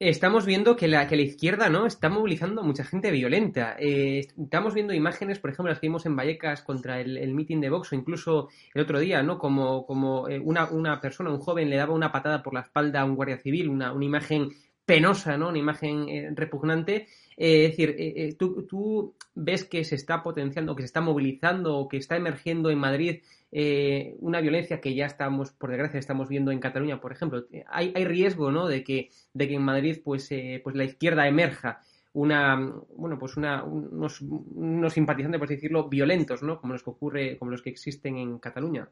Estamos 0.00 0.46
viendo 0.46 0.76
que 0.76 0.86
la, 0.86 1.08
que 1.08 1.16
la 1.16 1.22
izquierda 1.22 1.68
no 1.68 1.84
está 1.84 2.08
movilizando 2.08 2.60
a 2.60 2.64
mucha 2.64 2.84
gente 2.84 3.10
violenta. 3.10 3.74
Eh, 3.80 4.28
estamos 4.40 4.72
viendo 4.72 4.94
imágenes, 4.94 5.40
por 5.40 5.50
ejemplo, 5.50 5.70
las 5.72 5.80
que 5.80 5.88
vimos 5.88 6.06
en 6.06 6.14
Vallecas 6.14 6.62
contra 6.62 7.00
el, 7.00 7.16
el 7.16 7.34
meeting 7.34 7.60
de 7.60 7.68
Vox 7.68 7.90
o 7.90 7.96
incluso 7.96 8.48
el 8.74 8.82
otro 8.82 9.00
día, 9.00 9.24
¿no? 9.24 9.38
Como, 9.40 9.84
como 9.86 10.28
eh, 10.28 10.38
una, 10.38 10.70
una, 10.70 11.00
persona, 11.00 11.30
un 11.30 11.40
joven, 11.40 11.68
le 11.68 11.76
daba 11.76 11.94
una 11.94 12.12
patada 12.12 12.44
por 12.44 12.54
la 12.54 12.60
espalda 12.60 13.00
a 13.00 13.04
un 13.04 13.16
guardia 13.16 13.38
civil, 13.38 13.68
una, 13.68 13.92
una 13.92 14.04
imagen 14.04 14.50
penosa, 14.86 15.36
¿no? 15.36 15.48
Una 15.48 15.58
imagen 15.58 16.08
eh, 16.08 16.30
repugnante. 16.32 17.08
es 17.36 17.76
decir, 17.76 18.36
tú, 18.38 18.62
tú, 18.68 19.16
ves 19.34 19.64
que 19.64 19.82
se 19.82 19.96
está 19.96 20.22
potenciando, 20.22 20.76
que 20.76 20.82
se 20.82 20.86
está 20.86 21.00
movilizando 21.00 21.76
o 21.76 21.88
que 21.88 21.96
está 21.96 22.14
emergiendo 22.14 22.70
en 22.70 22.78
Madrid 22.78 23.22
eh, 23.50 24.14
una 24.20 24.40
violencia 24.40 24.80
que 24.80 24.94
ya 24.94 25.06
estamos, 25.06 25.52
por 25.52 25.70
desgracia, 25.70 25.98
estamos 25.98 26.28
viendo 26.28 26.50
en 26.50 26.60
Cataluña, 26.60 27.00
por 27.00 27.12
ejemplo. 27.12 27.46
Hay, 27.68 27.92
hay 27.94 28.04
riesgo, 28.04 28.50
¿no? 28.50 28.66
De 28.66 28.84
que, 28.84 29.10
de 29.32 29.48
que 29.48 29.54
en 29.54 29.62
Madrid, 29.62 30.00
pues, 30.04 30.30
eh, 30.32 30.60
pues 30.62 30.76
la 30.76 30.84
izquierda 30.84 31.26
emerja 31.26 31.80
una, 32.12 32.56
bueno, 32.96 33.18
pues 33.18 33.36
una, 33.36 33.62
unos, 33.64 34.20
unos 34.20 34.92
simpatizantes, 34.92 35.38
por 35.38 35.48
decirlo, 35.48 35.88
violentos, 35.88 36.42
¿no? 36.42 36.60
Como 36.60 36.74
los 36.74 36.82
que 36.82 36.90
ocurre, 36.90 37.38
como 37.38 37.50
los 37.50 37.62
que 37.62 37.70
existen 37.70 38.18
en 38.18 38.38
Cataluña. 38.38 38.88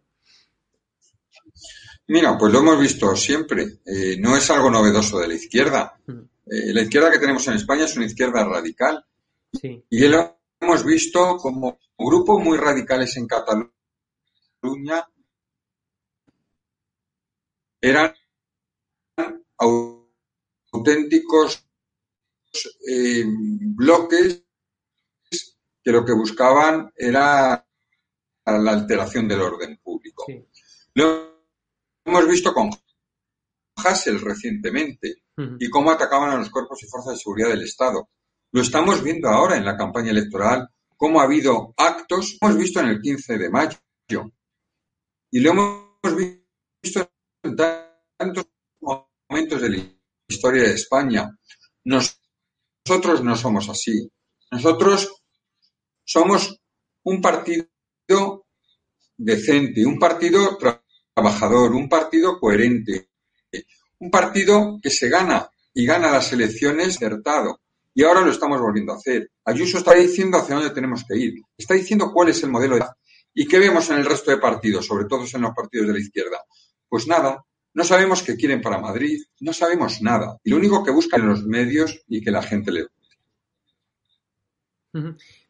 Mira, 2.09 2.37
pues 2.39 2.53
lo 2.53 2.61
hemos 2.61 2.81
visto 2.81 3.15
siempre. 3.17 3.81
Eh, 3.85 4.17
no 4.19 4.37
es 4.37 4.51
algo 4.51 4.71
novedoso 4.71 5.19
de 5.19 5.29
la 5.29 5.35
izquierda. 5.35 5.99
Mm. 6.07 6.21
la 6.47 6.83
izquierda 6.83 7.11
que 7.11 7.19
tenemos 7.19 7.47
en 7.49 7.55
España 7.55 7.85
es 7.85 7.97
una 7.97 8.07
izquierda 8.07 8.45
radical. 8.45 9.05
Sí. 9.53 9.83
Y 9.91 10.09
lo 10.09 10.39
hemos 10.61 10.85
visto 10.85 11.37
como 11.37 11.81
grupos 11.99 12.43
muy 12.43 12.57
radicales 12.57 13.17
en 13.17 13.27
Cataluña 13.27 13.71
eran 17.81 18.15
auténticos 20.73 21.65
eh, 22.89 23.25
bloques 23.27 24.43
que 25.83 25.93
lo 25.93 26.05
que 26.05 26.13
buscaban 26.13 26.93
era 26.97 27.65
la 28.45 28.73
alteración 28.73 29.29
del 29.29 29.41
orden 29.41 29.79
público. 29.83 30.27
Lo 30.95 31.45
hemos 32.05 32.29
visto 32.29 32.53
con 32.53 32.71
Hassel 33.77 34.21
recientemente 34.21 35.23
y 35.59 35.69
cómo 35.69 35.91
atacaban 35.91 36.31
a 36.31 36.39
los 36.39 36.51
cuerpos 36.51 36.83
y 36.83 36.87
fuerzas 36.87 37.15
de 37.15 37.21
seguridad 37.21 37.49
del 37.51 37.63
Estado. 37.63 38.09
Lo 38.53 38.63
estamos 38.63 39.03
viendo 39.03 39.29
ahora 39.29 39.57
en 39.57 39.65
la 39.65 39.77
campaña 39.77 40.11
electoral, 40.11 40.69
cómo 40.97 41.21
ha 41.21 41.25
habido 41.25 41.75
actos, 41.77 42.39
hemos 42.41 42.57
visto 42.57 42.81
en 42.81 42.87
el 42.87 43.01
15 43.01 43.39
de 43.39 43.51
mayo, 43.51 43.79
y 45.37 45.41
lo 45.41 45.51
hemos 45.51 46.17
visto 46.83 47.11
en 47.43 47.55
tantos 47.55 48.47
momentos 48.81 49.61
de 49.61 49.69
la 49.69 49.77
historia 50.27 50.63
de 50.63 50.73
España. 50.73 51.31
nosotros 51.85 53.23
no 53.23 53.37
somos 53.37 53.69
así. 53.69 54.11
Nosotros 54.51 55.15
somos 56.07 56.59
un 57.03 57.21
partido 57.21 58.47
decente, 59.15 59.85
un 59.85 59.99
partido 59.99 60.57
trabajador, 60.57 61.73
un 61.75 61.87
partido 61.87 62.41
coherente, 62.41 63.11
un 63.99 64.11
partido 64.11 64.79
que 64.83 64.89
se 64.89 65.11
gana 65.11 65.51
y 65.75 65.85
gana 65.85 66.11
las 66.11 66.33
elecciones 66.33 66.97
acertado. 66.97 67.61
Y 67.93 68.05
ahora 68.05 68.23
lo 68.23 68.31
estamos 68.31 68.59
volviendo 68.59 68.95
a 68.95 68.97
hacer. 68.97 69.31
Ayuso 69.45 69.77
está 69.77 69.93
diciendo 69.93 70.39
hacia 70.39 70.55
dónde 70.55 70.71
tenemos 70.71 71.05
que 71.07 71.19
ir. 71.19 71.35
Está 71.59 71.75
diciendo 71.75 72.11
cuál 72.11 72.31
es 72.31 72.43
el 72.43 72.49
modelo 72.49 72.77
de 72.77 72.87
¿Y 73.39 73.47
qué 73.47 73.59
vemos 73.59 73.91
en 73.91 73.99
el 73.99 74.07
resto 74.07 74.31
de 74.31 74.39
partidos, 74.39 74.87
sobre 74.87 75.05
todo 75.05 75.25
en 75.31 75.43
los 75.43 75.55
partidos 75.55 75.89
de 75.89 75.93
la 75.93 75.99
izquierda? 75.99 76.39
Pues 76.89 77.07
nada, 77.07 77.45
no 77.75 77.85
sabemos 77.85 78.23
qué 78.23 78.35
quieren 78.35 78.63
para 78.63 78.79
Madrid, 78.79 79.23
no 79.41 79.53
sabemos 79.53 80.01
nada. 80.01 80.39
Y 80.43 80.49
lo 80.49 80.57
único 80.57 80.83
que 80.83 80.91
buscan 80.91 81.21
en 81.21 81.29
los 81.29 81.45
medios 81.45 82.01
y 82.09 82.25
que 82.25 82.31
la 82.31 82.43
gente 82.43 82.73
le 82.73 82.87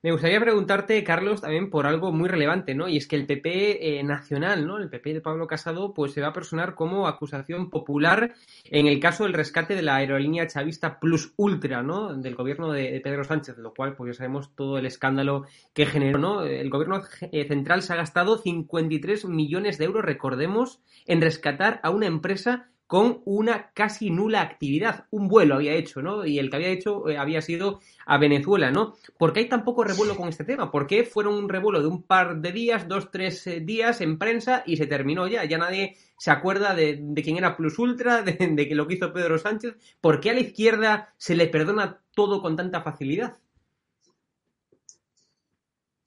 me 0.03 0.13
gustaría 0.13 0.41
preguntarte, 0.41 1.03
Carlos, 1.03 1.41
también 1.41 1.69
por 1.71 1.87
algo 1.87 2.13
muy 2.13 2.29
relevante, 2.29 2.75
¿no? 2.75 2.89
Y 2.89 2.97
es 2.97 3.07
que 3.07 3.17
el 3.17 3.27
PP 3.27 3.99
eh, 3.99 4.03
nacional, 4.03 4.67
¿no? 4.67 4.79
El 4.79 4.89
PP 4.89 5.15
de 5.15 5.21
Pablo 5.21 5.47
Casado, 5.47 5.95
pues 5.95 6.13
se 6.13 6.21
va 6.21 6.29
a 6.29 6.33
personar 6.33 6.75
como 6.75 7.09
acusación 7.09 7.71
popular 7.71 8.35
en 8.65 8.87
el 8.87 9.01
caso 9.01 9.25
del 9.25 9.33
rescate 9.33 9.75
de 9.75 9.83
la 9.83 9.97
aerolínea 9.97 10.47
chavista 10.47 11.01
Plus 11.01 11.33
Ultra, 11.37 11.83
¿no? 11.83 12.15
Del 12.15 12.35
gobierno 12.35 12.73
de, 12.73 13.01
Pedro 13.03 13.25
Sánchez, 13.25 13.59
lo 13.59 13.75
cual, 13.75 13.97
pues 13.97 14.15
ya 14.15 14.19
sabemos 14.19 14.55
todo 14.55 14.79
el 14.79 14.87
escándalo 14.87 15.47
que 15.75 15.87
generó, 15.87 16.19
¿no? 16.19 16.43
El 16.43 16.71
gobierno 16.71 17.03
eh, 17.33 17.47
central 17.49 17.83
se 17.83 17.93
ha 17.93 17.97
gastado 17.97 18.39
53 18.39 19.25
millones 19.27 19.79
de 19.79 19.87
euros, 19.87 20.05
recordemos, 20.05 20.81
en 21.07 21.21
rescatar 21.21 21.81
a 21.83 21.91
una 21.91 22.07
empresa 22.07 22.71
con 22.87 23.21
una 23.25 23.73
casi 23.73 24.11
nula 24.11 24.43
actividad. 24.43 25.07
Un 25.11 25.29
vuelo 25.29 25.57
había 25.57 25.75
hecho, 25.75 26.03
¿no? 26.03 26.25
Y 26.25 26.39
el 26.39 26.51
que 26.51 26.57
había 26.57 26.69
hecho 26.69 27.09
eh, 27.09 27.19
había 27.19 27.43
sido 27.43 27.81
a 28.07 28.19
Venezuela, 28.19 28.71
¿no? 28.71 28.95
¿Por 29.19 29.33
qué 29.33 29.41
hay 29.41 29.49
tan 29.49 29.65
poco 29.65 29.83
revuelo 29.85 30.17
con 30.17 30.29
este 30.29 30.45
tema? 30.45 30.71
¿Por 30.71 30.87
qué 30.87 31.05
fueron 31.05 31.35
un 31.35 31.49
revuelo 31.49 31.81
de 31.81 31.89
un 31.89 32.03
par 32.03 32.41
de 32.41 32.53
días, 32.53 32.87
dos, 32.87 33.11
tres 33.11 33.47
eh, 33.47 33.61
días 33.61 34.01
en 34.01 34.19
prensa 34.19 34.63
y 34.67 34.77
se 34.77 34.87
terminó 34.87 35.27
ya? 35.27 35.45
Ya 35.45 35.59
nadie 35.59 35.97
se 36.19 36.31
acuerda 36.31 36.75
de, 36.75 37.03
quién 37.23 37.37
era 37.37 37.57
Plus 37.57 37.79
Ultra, 37.79 38.23
de, 38.23 38.33
de 38.33 38.75
lo 38.75 38.87
que 38.87 38.95
hizo 38.95 39.13
Pedro 39.13 39.39
Sánchez. 39.39 39.75
¿Por 40.01 40.21
qué 40.21 40.31
a 40.31 40.35
la 40.35 40.41
izquierda 40.41 41.15
se 41.17 41.35
le 41.35 41.49
perdona 41.49 42.01
todo 42.15 42.41
con 42.41 42.57
tanta 42.57 42.83
facilidad? 42.83 43.37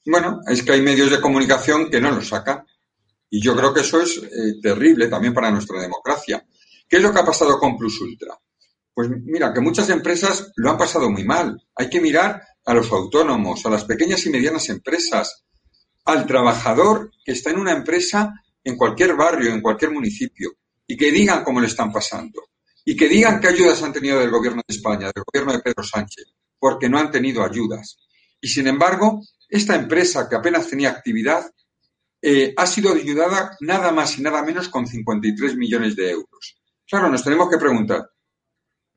Bueno, 0.06 0.40
es 0.48 0.64
que 0.64 0.72
hay 0.72 0.82
medios 0.82 1.12
de 1.12 1.20
comunicación 1.20 1.90
que 1.90 2.00
no 2.00 2.12
lo 2.12 2.22
sacan. 2.22 2.66
Y 3.30 3.42
yo 3.42 3.56
creo 3.56 3.74
que 3.74 3.82
eso 3.82 4.02
es 4.02 4.18
eh, 4.18 4.60
terrible 4.62 5.08
también 5.08 5.34
para 5.34 5.52
nuestra 5.52 5.80
democracia. 5.80 6.44
¿Qué 6.90 6.98
es 6.98 7.04
lo 7.04 7.14
que 7.14 7.20
ha 7.20 7.26
pasado 7.26 7.60
con 7.60 7.78
Plus 7.78 8.02
Ultra? 8.02 8.36
Pues 8.94 9.10
mira, 9.10 9.54
que 9.54 9.62
muchas 9.62 9.90
empresas 9.92 10.52
lo 10.56 10.72
han 10.72 10.78
pasado 10.78 11.10
muy 11.10 11.24
mal. 11.24 11.56
Hay 11.76 11.88
que 11.88 12.02
mirar 12.02 12.42
a 12.66 12.74
los 12.74 12.92
autónomos, 12.92 13.64
a 13.66 13.70
las 13.70 13.86
pequeñas 13.86 14.26
y 14.26 14.32
medianas 14.32 14.68
empresas, 14.70 15.46
al 16.06 16.26
trabajador 16.26 17.12
que 17.24 17.34
está 17.34 17.52
en 17.52 17.60
una 17.60 17.74
empresa 17.74 18.34
en 18.64 18.76
cualquier 18.76 19.16
barrio, 19.16 19.54
en 19.54 19.62
cualquier 19.62 19.92
municipio, 19.92 20.52
y 20.88 20.98
que 20.98 21.12
digan 21.12 21.44
cómo 21.44 21.62
le 21.62 21.68
están 21.68 21.92
pasando. 21.92 22.50
Y 22.84 22.96
que 22.96 23.08
digan 23.08 23.40
qué 23.40 23.50
ayudas 23.50 23.84
han 23.84 23.94
tenido 23.94 24.20
del 24.20 24.32
gobierno 24.32 24.64
de 24.68 24.74
España, 24.74 25.12
del 25.14 25.24
gobierno 25.32 25.54
de 25.54 25.60
Pedro 25.60 25.84
Sánchez, 25.84 26.26
porque 26.58 26.90
no 26.90 26.98
han 26.98 27.12
tenido 27.12 27.44
ayudas. 27.44 28.00
Y 28.42 28.48
sin 28.48 28.68
embargo, 28.68 29.22
esta 29.48 29.76
empresa 29.76 30.28
que 30.28 30.36
apenas 30.36 30.68
tenía 30.68 30.90
actividad 30.90 31.52
eh, 32.22 32.54
ha 32.58 32.66
sido 32.66 32.94
ayudada 32.94 33.56
nada 33.62 33.92
más 33.92 34.18
y 34.18 34.24
nada 34.24 34.44
menos 34.44 34.70
con 34.70 34.88
53 34.88 35.56
millones 35.56 35.96
de 35.96 36.10
euros. 36.10 36.59
Claro, 36.90 37.08
nos 37.08 37.24
tenemos 37.24 37.48
que 37.48 37.60
preguntar, 37.60 38.10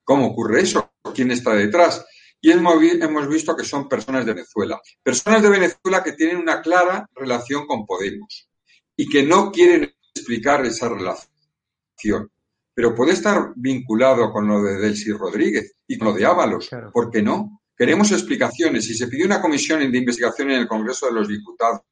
¿cómo 0.03 0.29
ocurre 0.29 0.63
eso? 0.63 0.95
¿Quién 1.15 1.31
está 1.31 1.53
detrás? 1.55 2.07
Y 2.41 2.51
hemos 2.51 3.29
visto 3.29 3.55
que 3.55 3.65
son 3.65 3.87
personas 3.87 4.25
de 4.25 4.33
Venezuela. 4.33 4.81
Personas 5.03 5.43
de 5.43 5.51
Venezuela 5.51 6.03
que 6.03 6.13
tienen 6.13 6.39
una 6.39 6.63
clara 6.63 7.07
relación 7.15 7.67
con 7.67 7.85
Podemos 7.85 8.49
y 8.97 9.07
que 9.09 9.23
no 9.25 9.53
quieren 9.53 9.95
explicar 10.15 10.65
esa 10.65 10.89
relación. 10.89 12.33
Pero 12.75 12.95
puede 12.95 13.13
estar 13.13 13.53
vinculado 13.57 14.33
con 14.33 14.49
lo 14.49 14.63
de 14.63 14.79
Delcy 14.79 15.13
Rodríguez 15.13 15.75
y 15.87 15.99
con 15.99 16.09
lo 16.09 16.15
de 16.15 16.25
Ábalos. 16.25 16.71
¿Por 16.95 17.11
qué 17.11 17.21
no? 17.21 17.61
Queremos 17.77 18.11
explicaciones. 18.11 18.89
Y 18.89 18.95
se 18.95 19.09
pidió 19.09 19.27
una 19.27 19.43
comisión 19.43 19.81
de 19.81 19.99
investigación 19.99 20.51
en 20.51 20.61
el 20.61 20.69
Congreso 20.69 21.07
de 21.07 21.13
los 21.13 21.29
Diputados 21.29 21.83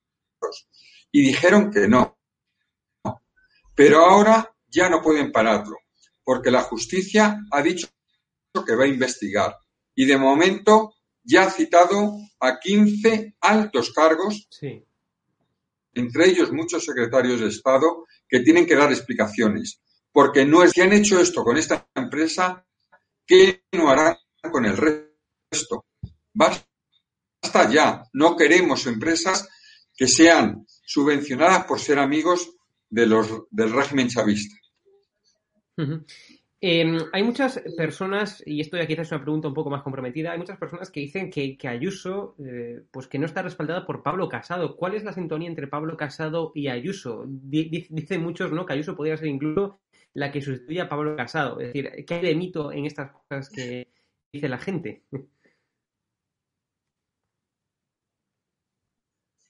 y 1.12 1.20
dijeron 1.20 1.70
que 1.70 1.86
no. 1.86 2.18
Pero 3.74 3.98
ahora 4.06 4.56
ya 4.66 4.88
no 4.88 5.02
pueden 5.02 5.30
pararlo 5.30 5.76
porque 6.30 6.52
la 6.52 6.62
justicia 6.62 7.40
ha 7.50 7.60
dicho 7.60 7.88
que 8.64 8.76
va 8.76 8.84
a 8.84 8.86
investigar 8.86 9.58
y 9.96 10.04
de 10.06 10.16
momento 10.16 10.94
ya 11.24 11.42
ha 11.42 11.50
citado 11.50 12.18
a 12.38 12.60
15 12.60 13.34
altos 13.40 13.92
cargos, 13.92 14.48
entre 15.92 16.28
ellos 16.28 16.52
muchos 16.52 16.84
secretarios 16.84 17.40
de 17.40 17.48
Estado, 17.48 18.06
que 18.28 18.38
tienen 18.44 18.64
que 18.64 18.76
dar 18.76 18.92
explicaciones, 18.92 19.80
porque 20.12 20.46
no 20.46 20.62
es 20.62 20.72
que 20.72 20.82
han 20.82 20.92
hecho 20.92 21.20
esto 21.20 21.42
con 21.42 21.56
esta 21.56 21.88
empresa, 21.96 22.64
¿qué 23.26 23.64
no 23.72 23.90
harán 23.90 24.16
con 24.52 24.64
el 24.66 24.76
resto? 24.76 25.86
Basta 26.32 27.68
ya, 27.72 28.04
no 28.12 28.36
queremos 28.36 28.86
empresas 28.86 29.48
que 29.96 30.06
sean 30.06 30.64
subvencionadas 30.86 31.64
por 31.64 31.80
ser 31.80 31.98
amigos 31.98 32.52
de 32.88 33.06
los, 33.06 33.28
del 33.50 33.72
régimen 33.72 34.06
chavista. 34.06 34.60
Em, 36.62 36.98
hay 37.12 37.22
muchas 37.22 37.58
personas, 37.74 38.42
y 38.44 38.60
esto 38.60 38.76
ya 38.76 38.86
quizás 38.86 39.06
es 39.06 39.12
una 39.12 39.22
pregunta 39.22 39.48
un 39.48 39.54
poco 39.54 39.70
más 39.70 39.82
comprometida, 39.82 40.32
hay 40.32 40.38
muchas 40.38 40.58
personas 40.58 40.90
que 40.90 41.00
dicen 41.00 41.30
que, 41.30 41.56
Ayuso, 41.66 42.36
eh, 42.38 42.82
pues 42.90 43.06
que 43.06 43.18
no 43.18 43.24
está 43.24 43.40
respaldada 43.40 43.86
por 43.86 44.02
Pablo 44.02 44.28
Casado. 44.28 44.76
¿Cuál 44.76 44.94
es 44.94 45.04
la 45.04 45.14
sintonía 45.14 45.48
entre 45.48 45.68
Pablo 45.68 45.96
Casado 45.96 46.52
y 46.54 46.68
Ayuso? 46.68 47.24
dicen 47.26 48.22
muchos, 48.22 48.52
¿no? 48.52 48.66
Que 48.66 48.74
Ayuso 48.74 48.94
podría 48.94 49.16
ser 49.16 49.28
incluso 49.28 49.80
la 50.12 50.30
que 50.30 50.42
sustituya 50.42 50.84
a 50.84 50.88
Pablo 50.88 51.16
Casado. 51.16 51.60
Es 51.60 51.68
decir, 51.68 52.04
¿qué 52.04 52.14
hay 52.14 52.22
de 52.22 52.34
mito 52.34 52.72
en 52.72 52.84
estas 52.84 53.10
cosas 53.12 53.48
que 53.48 53.88
dice 54.30 54.48
la 54.48 54.58
gente? 54.58 55.04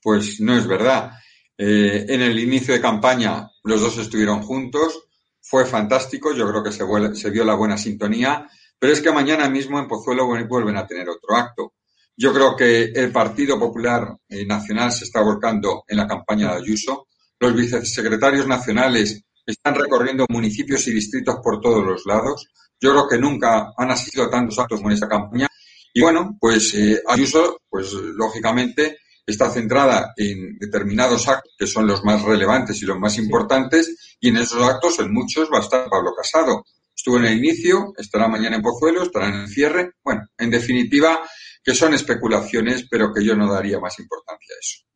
pues 0.03 0.41
no 0.41 0.57
es 0.57 0.67
verdad. 0.67 1.13
Eh, 1.57 2.07
en 2.09 2.23
el 2.23 2.39
inicio 2.39 2.73
de 2.73 2.81
campaña 2.81 3.51
los 3.65 3.81
dos 3.81 3.99
estuvieron 3.99 4.43
juntos, 4.43 5.10
fue 5.51 5.67
fantástico, 5.67 6.33
yo 6.33 6.49
creo 6.49 6.63
que 6.63 6.71
se, 6.71 6.85
se 7.17 7.31
vio 7.31 7.45
la 7.45 7.57
buena 7.57 7.77
sintonía, 7.77 8.49
pero 8.79 8.93
es 8.93 9.01
que 9.01 9.11
mañana 9.11 9.51
mismo 9.51 9.81
en 9.81 9.89
Pozuelo 9.89 10.25
vuelven 10.49 10.77
a 10.77 10.87
tener 10.87 11.09
otro 11.09 11.35
acto. 11.35 11.73
Yo 12.17 12.33
creo 12.33 12.55
que 12.55 12.85
el 12.85 13.11
Partido 13.11 13.59
Popular 13.59 14.17
eh, 14.29 14.47
Nacional 14.47 14.93
se 14.93 15.07
está 15.07 15.23
volcando 15.23 15.83
en 15.89 15.97
la 15.97 16.07
campaña 16.07 16.53
de 16.53 16.59
Ayuso. 16.59 17.09
Los 17.41 17.53
vicesecretarios 17.53 18.47
nacionales 18.47 19.25
están 19.45 19.75
recorriendo 19.75 20.25
municipios 20.29 20.87
y 20.87 20.93
distritos 20.93 21.39
por 21.43 21.61
todos 21.61 21.85
los 21.85 22.07
lados. 22.07 22.47
Yo 22.81 22.93
creo 22.93 23.09
que 23.09 23.19
nunca 23.19 23.73
han 23.77 23.91
asistido 23.91 24.27
a 24.27 24.31
tantos 24.31 24.57
actos 24.57 24.79
como 24.79 24.91
en 24.91 24.95
esta 24.95 25.09
campaña. 25.09 25.49
Y 25.93 26.01
bueno, 26.01 26.37
pues 26.39 26.73
eh, 26.75 27.03
Ayuso, 27.09 27.63
pues 27.69 27.93
lógicamente 27.93 28.99
está 29.31 29.51
centrada 29.51 30.13
en 30.17 30.59
determinados 30.59 31.29
actos 31.29 31.55
que 31.59 31.67
son 31.67 31.87
los 31.87 32.05
más 32.05 32.23
relevantes 32.23 32.81
y 32.83 32.87
los 32.87 32.99
más 32.99 33.19
importantes, 33.19 34.17
y 34.21 34.29
en 34.29 34.37
esos 34.37 34.63
actos, 34.63 34.99
en 34.99 35.13
muchos, 35.13 35.49
va 35.53 35.59
a 35.59 35.63
estar 35.63 35.89
Pablo 35.89 36.13
Casado. 36.15 36.65
Estuvo 36.95 37.17
en 37.17 37.25
el 37.25 37.39
inicio, 37.39 37.93
estará 37.97 38.29
mañana 38.29 38.57
en 38.57 38.63
Pozuelo, 38.63 39.03
estará 39.03 39.29
en 39.29 39.41
el 39.41 39.49
cierre. 39.49 39.93
Bueno, 40.05 40.23
en 40.37 40.51
definitiva, 40.51 41.21
que 41.65 41.75
son 41.75 41.95
especulaciones, 41.95 42.87
pero 42.91 43.13
que 43.13 43.25
yo 43.25 43.35
no 43.37 43.51
daría 43.51 43.81
más 43.81 43.99
importancia 43.99 44.55
a 44.55 44.61
eso. 44.61 44.91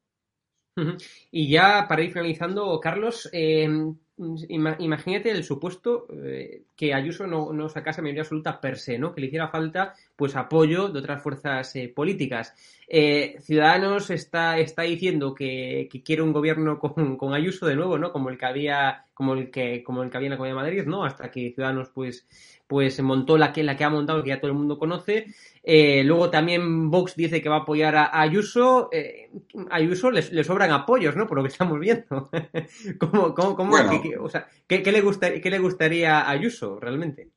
Y 1.30 1.48
ya 1.48 1.86
para 1.88 2.02
ir 2.02 2.12
finalizando, 2.12 2.78
Carlos, 2.80 3.28
eh, 3.32 3.68
imagínate 4.16 5.30
el 5.30 5.42
supuesto 5.42 6.06
eh, 6.24 6.62
que 6.76 6.94
Ayuso 6.94 7.26
no, 7.26 7.52
no, 7.52 7.68
sacase 7.68 8.00
mayoría 8.00 8.22
absoluta 8.22 8.60
per 8.60 8.78
se, 8.78 8.98
¿no? 8.98 9.12
Que 9.12 9.20
le 9.20 9.26
hiciera 9.26 9.48
falta 9.48 9.94
pues 10.14 10.36
apoyo 10.36 10.88
de 10.88 11.00
otras 11.00 11.22
fuerzas 11.22 11.74
eh, 11.74 11.92
políticas. 11.94 12.54
Eh, 12.86 13.36
Ciudadanos 13.40 14.10
está, 14.10 14.58
está 14.58 14.82
diciendo 14.82 15.34
que, 15.34 15.88
quiere 16.04 16.22
un 16.22 16.32
gobierno 16.32 16.78
con, 16.78 17.16
con, 17.16 17.34
Ayuso 17.34 17.66
de 17.66 17.74
nuevo, 17.74 17.98
¿no? 17.98 18.12
Como 18.12 18.28
el 18.28 18.38
que 18.38 18.46
había, 18.46 19.03
como 19.14 19.34
el 19.34 19.50
que, 19.50 19.82
como 19.82 20.02
el 20.02 20.10
que 20.10 20.16
había 20.16 20.26
en 20.26 20.32
la 20.32 20.36
Comunidad 20.36 20.56
de 20.56 20.62
Madrid, 20.62 20.86
¿no? 20.86 21.04
Hasta 21.04 21.30
que 21.30 21.52
Ciudadanos 21.54 21.88
pues 21.94 22.26
pues 22.66 23.00
montó 23.02 23.36
la 23.36 23.52
que, 23.52 23.62
la 23.62 23.76
que 23.76 23.84
ha 23.84 23.90
montado, 23.90 24.22
que 24.22 24.30
ya 24.30 24.40
todo 24.40 24.50
el 24.50 24.56
mundo 24.56 24.78
conoce. 24.78 25.26
Eh, 25.62 26.02
luego 26.04 26.30
también 26.30 26.90
Vox 26.90 27.14
dice 27.14 27.42
que 27.42 27.48
va 27.48 27.56
a 27.56 27.60
apoyar 27.60 27.94
a, 27.94 28.20
Ayuso. 28.20 28.88
Eh, 28.90 29.30
a 29.70 29.76
Ayuso 29.76 30.10
le, 30.10 30.44
sobran 30.44 30.72
apoyos, 30.72 31.14
¿no? 31.14 31.26
Por 31.26 31.38
lo 31.38 31.44
que 31.44 31.50
estamos 31.50 31.78
viendo. 31.78 32.30
¿Cómo, 32.98 33.34
cómo, 33.34 33.54
cómo 33.54 33.76
o 34.20 34.28
sea, 34.28 34.48
¿qué, 34.66 34.80
le 34.80 35.00
gusta, 35.02 35.40
¿Qué 35.40 35.50
le 35.50 35.58
gustaría 35.58 36.20
a 36.20 36.30
Ayuso 36.30 36.80
realmente? 36.80 37.30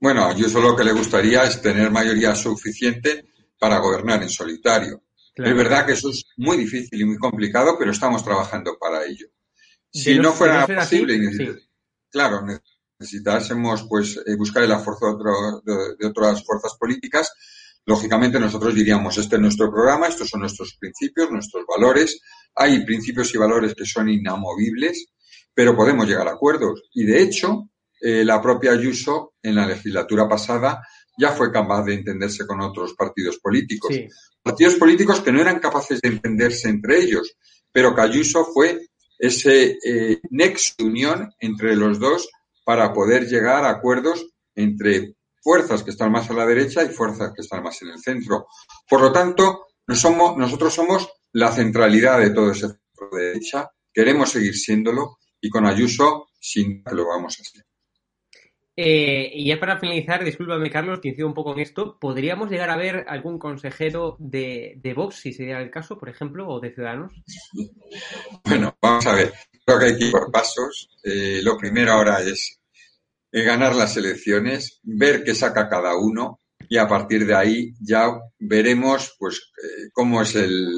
Bueno, 0.00 0.22
a 0.22 0.30
Ayuso 0.30 0.60
lo 0.60 0.76
que 0.76 0.84
le 0.84 0.92
gustaría 0.92 1.44
es 1.44 1.60
tener 1.60 1.90
mayoría 1.90 2.34
suficiente 2.34 3.26
para 3.58 3.78
gobernar 3.78 4.22
en 4.22 4.28
solitario. 4.28 5.02
Es 5.34 5.56
verdad 5.56 5.86
que 5.86 5.92
eso 5.92 6.10
es 6.10 6.26
muy 6.36 6.56
difícil 6.58 7.00
y 7.00 7.04
muy 7.04 7.16
complicado, 7.16 7.76
pero 7.78 7.90
estamos 7.90 8.22
trabajando 8.22 8.76
para 8.78 9.04
ello. 9.04 9.28
Si 9.92 10.18
no 10.18 10.32
fuera 10.32 10.66
posible, 10.66 11.18
claro, 12.10 12.46
necesitásemos 12.98 13.86
pues 13.88 14.18
eh, 14.26 14.36
buscar 14.36 14.62
el 14.62 14.72
esfuerzo 14.72 15.18
de, 15.64 16.06
otras 16.06 16.44
fuerzas 16.44 16.74
políticas, 16.78 17.32
lógicamente 17.84 18.40
nosotros 18.40 18.74
diríamos, 18.74 19.18
este 19.18 19.36
es 19.36 19.42
nuestro 19.42 19.70
programa, 19.70 20.06
estos 20.06 20.28
son 20.28 20.40
nuestros 20.40 20.76
principios, 20.78 21.30
nuestros 21.30 21.64
valores. 21.66 22.20
Hay 22.54 22.84
principios 22.84 23.34
y 23.34 23.38
valores 23.38 23.74
que 23.74 23.84
son 23.84 24.08
inamovibles, 24.08 25.06
pero 25.52 25.76
podemos 25.76 26.06
llegar 26.06 26.28
a 26.28 26.32
acuerdos. 26.32 26.84
Y 26.94 27.04
de 27.04 27.22
hecho, 27.22 27.68
eh, 28.00 28.24
la 28.24 28.40
propia 28.40 28.72
Ayuso 28.72 29.34
en 29.42 29.56
la 29.56 29.66
legislatura 29.66 30.28
pasada 30.28 30.82
ya 31.18 31.32
fue 31.32 31.52
capaz 31.52 31.84
de 31.84 31.94
entenderse 31.94 32.46
con 32.46 32.60
otros 32.60 32.94
partidos 32.94 33.38
políticos. 33.38 33.94
Partidos 34.42 34.74
políticos 34.76 35.20
que 35.20 35.32
no 35.32 35.40
eran 35.40 35.60
capaces 35.60 36.00
de 36.00 36.08
entenderse 36.08 36.68
entre 36.68 36.98
ellos, 37.00 37.36
pero 37.70 37.94
que 37.94 38.00
Ayuso 38.00 38.46
fue 38.52 38.88
ese 39.22 39.78
eh, 39.84 40.20
nexo 40.30 40.74
de 40.78 40.84
unión 40.84 41.32
entre 41.38 41.76
los 41.76 42.00
dos 42.00 42.28
para 42.64 42.92
poder 42.92 43.28
llegar 43.28 43.64
a 43.64 43.70
acuerdos 43.70 44.26
entre 44.56 45.14
fuerzas 45.40 45.84
que 45.84 45.92
están 45.92 46.10
más 46.10 46.28
a 46.28 46.34
la 46.34 46.44
derecha 46.44 46.82
y 46.82 46.88
fuerzas 46.88 47.32
que 47.32 47.42
están 47.42 47.62
más 47.62 47.80
en 47.82 47.90
el 47.90 48.00
centro. 48.00 48.48
Por 48.88 49.00
lo 49.00 49.12
tanto, 49.12 49.66
nosotros 49.86 50.74
somos 50.74 51.08
la 51.32 51.52
centralidad 51.52 52.18
de 52.18 52.30
todo 52.30 52.50
ese 52.50 52.66
centro 52.66 53.10
de 53.12 53.26
derecha, 53.26 53.70
queremos 53.94 54.30
seguir 54.30 54.56
siéndolo 54.56 55.18
y 55.40 55.48
con 55.50 55.66
Ayuso 55.66 56.26
sin 56.40 56.82
que 56.82 56.94
lo 56.94 57.06
vamos 57.06 57.38
a 57.38 57.42
hacer. 57.42 57.64
Eh, 58.74 59.30
y 59.34 59.48
ya 59.48 59.60
para 59.60 59.78
finalizar, 59.78 60.24
discúlpame 60.24 60.70
Carlos, 60.70 61.00
que 61.00 61.08
incido 61.08 61.28
un 61.28 61.34
poco 61.34 61.52
en 61.52 61.60
esto, 61.60 61.98
¿podríamos 62.00 62.50
llegar 62.50 62.70
a 62.70 62.76
ver 62.76 63.04
algún 63.08 63.38
consejero 63.38 64.16
de, 64.18 64.80
Vox, 64.96 65.16
si 65.16 65.32
sería 65.32 65.60
el 65.60 65.70
caso, 65.70 65.98
por 65.98 66.08
ejemplo, 66.08 66.48
o 66.48 66.60
de 66.60 66.72
Ciudadanos? 66.72 67.12
Bueno, 68.44 68.76
vamos 68.80 69.06
a 69.06 69.14
ver. 69.14 69.32
Creo 69.64 69.78
que 69.78 69.84
hay 69.84 69.98
que 69.98 70.06
ir 70.06 70.12
por 70.12 70.32
pasos. 70.32 70.88
Eh, 71.04 71.40
lo 71.42 71.56
primero 71.56 71.92
ahora 71.92 72.20
es 72.20 72.60
eh, 73.30 73.42
ganar 73.42 73.76
las 73.76 73.96
elecciones, 73.96 74.80
ver 74.82 75.22
qué 75.22 75.34
saca 75.34 75.68
cada 75.68 75.96
uno 75.96 76.40
y 76.68 76.78
a 76.78 76.88
partir 76.88 77.26
de 77.26 77.34
ahí 77.34 77.74
ya 77.80 78.10
veremos 78.38 79.14
pues 79.18 79.52
eh, 79.62 79.88
cómo 79.92 80.22
es 80.22 80.34
el, 80.36 80.70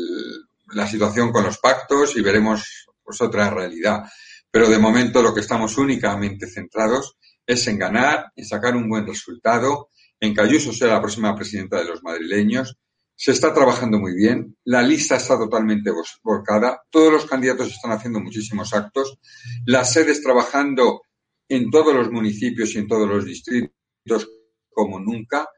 la 0.73 0.87
situación 0.87 1.31
con 1.31 1.45
los 1.45 1.59
pactos 1.59 2.17
y 2.17 2.21
veremos 2.21 2.87
pues 3.03 3.21
otra 3.21 3.51
realidad. 3.51 4.05
Pero 4.51 4.69
de 4.69 4.79
momento 4.79 5.23
lo 5.23 5.35
que 5.35 5.41
estamos 5.41 5.79
únicamente 5.79 6.47
centrados 6.47 7.17
es 7.47 7.67
en 7.67 7.79
ganar, 7.79 8.33
en 8.37 8.45
sacar 8.45 8.77
un 8.77 8.89
buen 8.89 9.07
resultado, 9.07 9.91
en 10.21 10.35
que 10.35 10.41
Ayuso 10.41 10.73
sea 10.73 10.89
la 10.89 11.01
próxima 11.01 11.35
presidenta 11.35 11.79
de 11.79 11.85
los 11.85 12.03
madrileños 12.03 12.79
se 13.17 13.31
está 13.31 13.55
trabajando 13.55 13.99
muy 13.99 14.15
bien, 14.15 14.57
la 14.65 14.83
lista 14.83 15.17
está 15.17 15.39
totalmente 15.39 15.91
volcada, 16.23 16.83
todos 16.91 17.13
los 17.13 17.27
candidatos 17.27 17.69
están 17.69 17.93
haciendo 17.93 18.21
muchísimos 18.21 18.75
actos, 18.75 19.19
las 19.67 19.93
sedes 19.93 20.23
trabajando 20.23 21.03
en 21.49 21.71
todos 21.71 21.95
los 21.95 22.11
municipios 22.11 22.75
y 22.75 22.79
en 22.79 22.89
todos 22.89 23.09
los 23.09 23.25
distritos 23.25 24.29
como 24.69 24.99
nunca. 24.99 25.49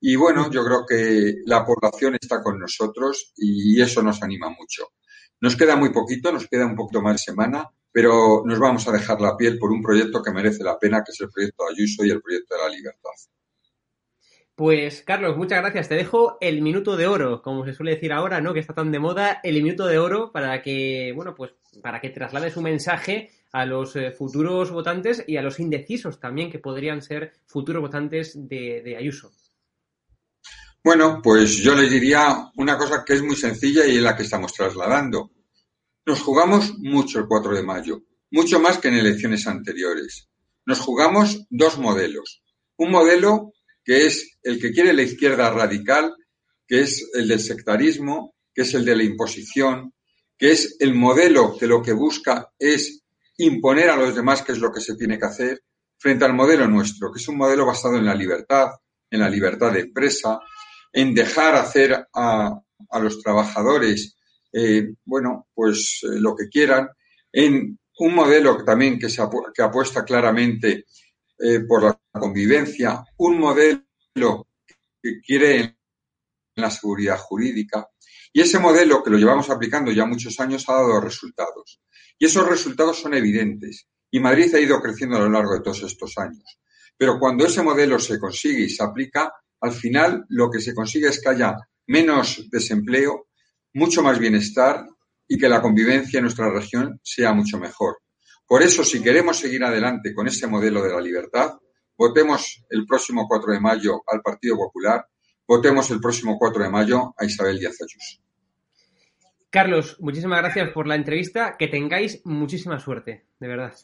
Y 0.00 0.16
bueno, 0.16 0.50
yo 0.50 0.64
creo 0.64 0.86
que 0.88 1.34
la 1.44 1.64
población 1.64 2.16
está 2.20 2.42
con 2.42 2.58
nosotros 2.58 3.32
y 3.36 3.80
eso 3.80 4.02
nos 4.02 4.22
anima 4.22 4.48
mucho. 4.48 4.88
Nos 5.40 5.54
queda 5.54 5.76
muy 5.76 5.90
poquito, 5.90 6.32
nos 6.32 6.48
queda 6.48 6.66
un 6.66 6.74
poquito 6.74 7.02
más 7.02 7.14
de 7.14 7.18
semana, 7.18 7.68
pero 7.92 8.42
nos 8.44 8.58
vamos 8.58 8.88
a 8.88 8.92
dejar 8.92 9.20
la 9.20 9.36
piel 9.36 9.58
por 9.58 9.70
un 9.70 9.82
proyecto 9.82 10.22
que 10.22 10.32
merece 10.32 10.64
la 10.64 10.78
pena, 10.78 11.04
que 11.04 11.12
es 11.12 11.20
el 11.20 11.30
proyecto 11.30 11.64
de 11.64 11.74
Ayuso 11.74 12.04
y 12.04 12.10
el 12.10 12.22
proyecto 12.22 12.54
de 12.54 12.60
la 12.62 12.68
libertad. 12.74 13.10
Pues 14.54 15.02
Carlos, 15.02 15.36
muchas 15.36 15.60
gracias. 15.60 15.88
Te 15.88 15.94
dejo 15.94 16.36
el 16.40 16.62
minuto 16.62 16.96
de 16.96 17.06
oro, 17.06 17.42
como 17.42 17.64
se 17.64 17.72
suele 17.72 17.94
decir 17.94 18.12
ahora, 18.12 18.40
¿no? 18.40 18.52
Que 18.52 18.60
está 18.60 18.74
tan 18.74 18.92
de 18.92 18.98
moda, 18.98 19.40
el 19.42 19.62
minuto 19.62 19.86
de 19.86 19.98
oro 19.98 20.30
para 20.30 20.62
que, 20.62 21.12
bueno, 21.14 21.34
pues 21.34 21.52
para 21.82 22.00
que 22.00 22.10
traslades 22.10 22.56
un 22.56 22.64
mensaje 22.64 23.30
a 23.52 23.66
los 23.66 23.96
eh, 23.96 24.12
futuros 24.12 24.70
votantes 24.70 25.24
y 25.26 25.36
a 25.36 25.42
los 25.42 25.58
indecisos 25.58 26.20
también, 26.20 26.50
que 26.50 26.58
podrían 26.58 27.02
ser 27.02 27.32
futuros 27.46 27.82
votantes 27.82 28.32
de, 28.48 28.82
de 28.82 28.96
Ayuso. 28.96 29.32
Bueno, 30.84 31.20
pues 31.22 31.56
yo 31.58 31.74
les 31.74 31.90
diría 31.90 32.50
una 32.56 32.76
cosa 32.76 33.04
que 33.04 33.14
es 33.14 33.22
muy 33.22 33.36
sencilla 33.36 33.86
y 33.86 33.96
es 33.96 34.02
la 34.02 34.16
que 34.16 34.24
estamos 34.24 34.52
trasladando. 34.52 35.30
Nos 36.04 36.20
jugamos 36.20 36.78
mucho 36.78 37.18
el 37.20 37.26
4 37.26 37.54
de 37.54 37.62
mayo, 37.62 38.02
mucho 38.30 38.58
más 38.60 38.78
que 38.78 38.88
en 38.88 38.94
elecciones 38.94 39.46
anteriores. 39.46 40.28
Nos 40.66 40.80
jugamos 40.80 41.46
dos 41.50 41.78
modelos. 41.78 42.42
Un 42.76 42.90
modelo 42.90 43.52
que 43.84 44.06
es 44.06 44.38
el 44.42 44.60
que 44.60 44.72
quiere 44.72 44.92
la 44.92 45.02
izquierda 45.02 45.50
radical, 45.50 46.14
que 46.66 46.82
es 46.82 47.08
el 47.14 47.28
del 47.28 47.40
sectarismo, 47.40 48.34
que 48.54 48.62
es 48.62 48.74
el 48.74 48.84
de 48.84 48.96
la 48.96 49.02
imposición, 49.02 49.92
que 50.38 50.52
es 50.52 50.76
el 50.80 50.94
modelo 50.94 51.56
que 51.56 51.66
lo 51.66 51.82
que 51.82 51.92
busca 51.92 52.52
es 52.58 53.02
imponer 53.38 53.90
a 53.90 53.96
los 53.96 54.14
demás 54.14 54.42
qué 54.42 54.52
es 54.52 54.58
lo 54.58 54.72
que 54.72 54.80
se 54.80 54.96
tiene 54.96 55.18
que 55.18 55.26
hacer, 55.26 55.62
frente 55.98 56.24
al 56.24 56.34
modelo 56.34 56.66
nuestro, 56.66 57.12
que 57.12 57.20
es 57.20 57.28
un 57.28 57.36
modelo 57.36 57.64
basado 57.64 57.96
en 57.96 58.04
la 58.04 58.14
libertad, 58.14 58.70
en 59.10 59.20
la 59.20 59.30
libertad 59.30 59.72
de 59.72 59.80
empresa, 59.80 60.40
en 60.92 61.14
dejar 61.14 61.54
hacer 61.54 62.06
a, 62.12 62.60
los 63.00 63.22
trabajadores, 63.22 64.16
eh, 64.52 64.94
bueno, 65.04 65.48
pues 65.54 66.00
eh, 66.02 66.20
lo 66.20 66.36
que 66.36 66.48
quieran, 66.48 66.88
en 67.32 67.78
un 67.98 68.14
modelo 68.14 68.64
también 68.64 68.98
que, 68.98 69.08
se 69.08 69.22
que 69.54 69.62
apuesta 69.62 70.04
claramente 70.04 70.86
eh, 71.38 71.60
por 71.60 71.82
la 71.82 72.00
convivencia, 72.12 73.02
un 73.18 73.38
modelo 73.38 74.48
que 75.02 75.20
quiere 75.24 75.60
en 75.60 75.76
la 76.56 76.70
seguridad 76.70 77.18
jurídica. 77.18 77.88
Y 78.32 78.40
ese 78.40 78.58
modelo 78.58 79.02
que 79.02 79.10
lo 79.10 79.18
llevamos 79.18 79.50
aplicando 79.50 79.90
ya 79.90 80.06
muchos 80.06 80.38
años 80.40 80.68
ha 80.68 80.74
dado 80.74 81.00
resultados. 81.00 81.80
Y 82.18 82.26
esos 82.26 82.48
resultados 82.48 83.00
son 83.00 83.14
evidentes. 83.14 83.86
Y 84.10 84.20
Madrid 84.20 84.54
ha 84.54 84.60
ido 84.60 84.80
creciendo 84.80 85.16
a 85.16 85.20
lo 85.20 85.30
largo 85.30 85.54
de 85.54 85.60
todos 85.60 85.82
estos 85.82 86.16
años. 86.18 86.60
Pero 86.96 87.18
cuando 87.18 87.46
ese 87.46 87.62
modelo 87.62 87.98
se 87.98 88.18
consigue 88.18 88.64
y 88.64 88.70
se 88.70 88.82
aplica, 88.82 89.32
al 89.60 89.72
final 89.72 90.24
lo 90.28 90.50
que 90.50 90.60
se 90.60 90.74
consigue 90.74 91.08
es 91.08 91.20
que 91.20 91.30
haya 91.30 91.56
menos 91.86 92.48
desempleo, 92.50 93.28
mucho 93.74 94.02
más 94.02 94.18
bienestar 94.18 94.86
y 95.28 95.38
que 95.38 95.48
la 95.48 95.62
convivencia 95.62 96.18
en 96.18 96.24
nuestra 96.24 96.50
región 96.50 97.00
sea 97.02 97.32
mucho 97.32 97.58
mejor. 97.58 97.98
Por 98.46 98.62
eso, 98.62 98.84
si 98.84 99.02
queremos 99.02 99.38
seguir 99.38 99.64
adelante 99.64 100.14
con 100.14 100.26
ese 100.26 100.46
modelo 100.46 100.82
de 100.82 100.92
la 100.92 101.00
libertad, 101.00 101.52
votemos 101.96 102.64
el 102.68 102.86
próximo 102.86 103.26
4 103.26 103.52
de 103.52 103.60
mayo 103.60 104.02
al 104.06 104.20
Partido 104.20 104.56
Popular, 104.56 105.06
votemos 105.46 105.90
el 105.90 106.00
próximo 106.00 106.38
4 106.38 106.64
de 106.64 106.70
mayo 106.70 107.14
a 107.16 107.24
Isabel 107.24 107.58
Díaz 107.58 107.78
Ayuso. 107.80 108.22
Carlos, 109.52 109.98
muchísimas 110.00 110.40
gracias 110.40 110.70
por 110.70 110.86
la 110.86 110.96
entrevista. 110.96 111.56
Que 111.58 111.68
tengáis 111.68 112.22
muchísima 112.24 112.80
suerte, 112.80 113.26
de 113.38 113.48
verdad. 113.48 113.74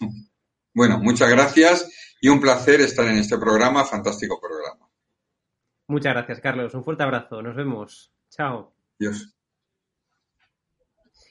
Bueno, 0.72 0.98
muchas 0.98 1.28
gracias 1.30 2.16
y 2.22 2.28
un 2.28 2.40
placer 2.40 2.80
estar 2.80 3.06
en 3.06 3.18
este 3.18 3.36
programa, 3.36 3.84
fantástico 3.84 4.40
programa. 4.40 4.88
Muchas 5.88 6.14
gracias, 6.14 6.40
Carlos. 6.40 6.74
Un 6.74 6.84
fuerte 6.84 7.02
abrazo. 7.02 7.42
Nos 7.42 7.54
vemos. 7.54 8.12
Chao. 8.30 8.74
Adiós. 8.98 9.37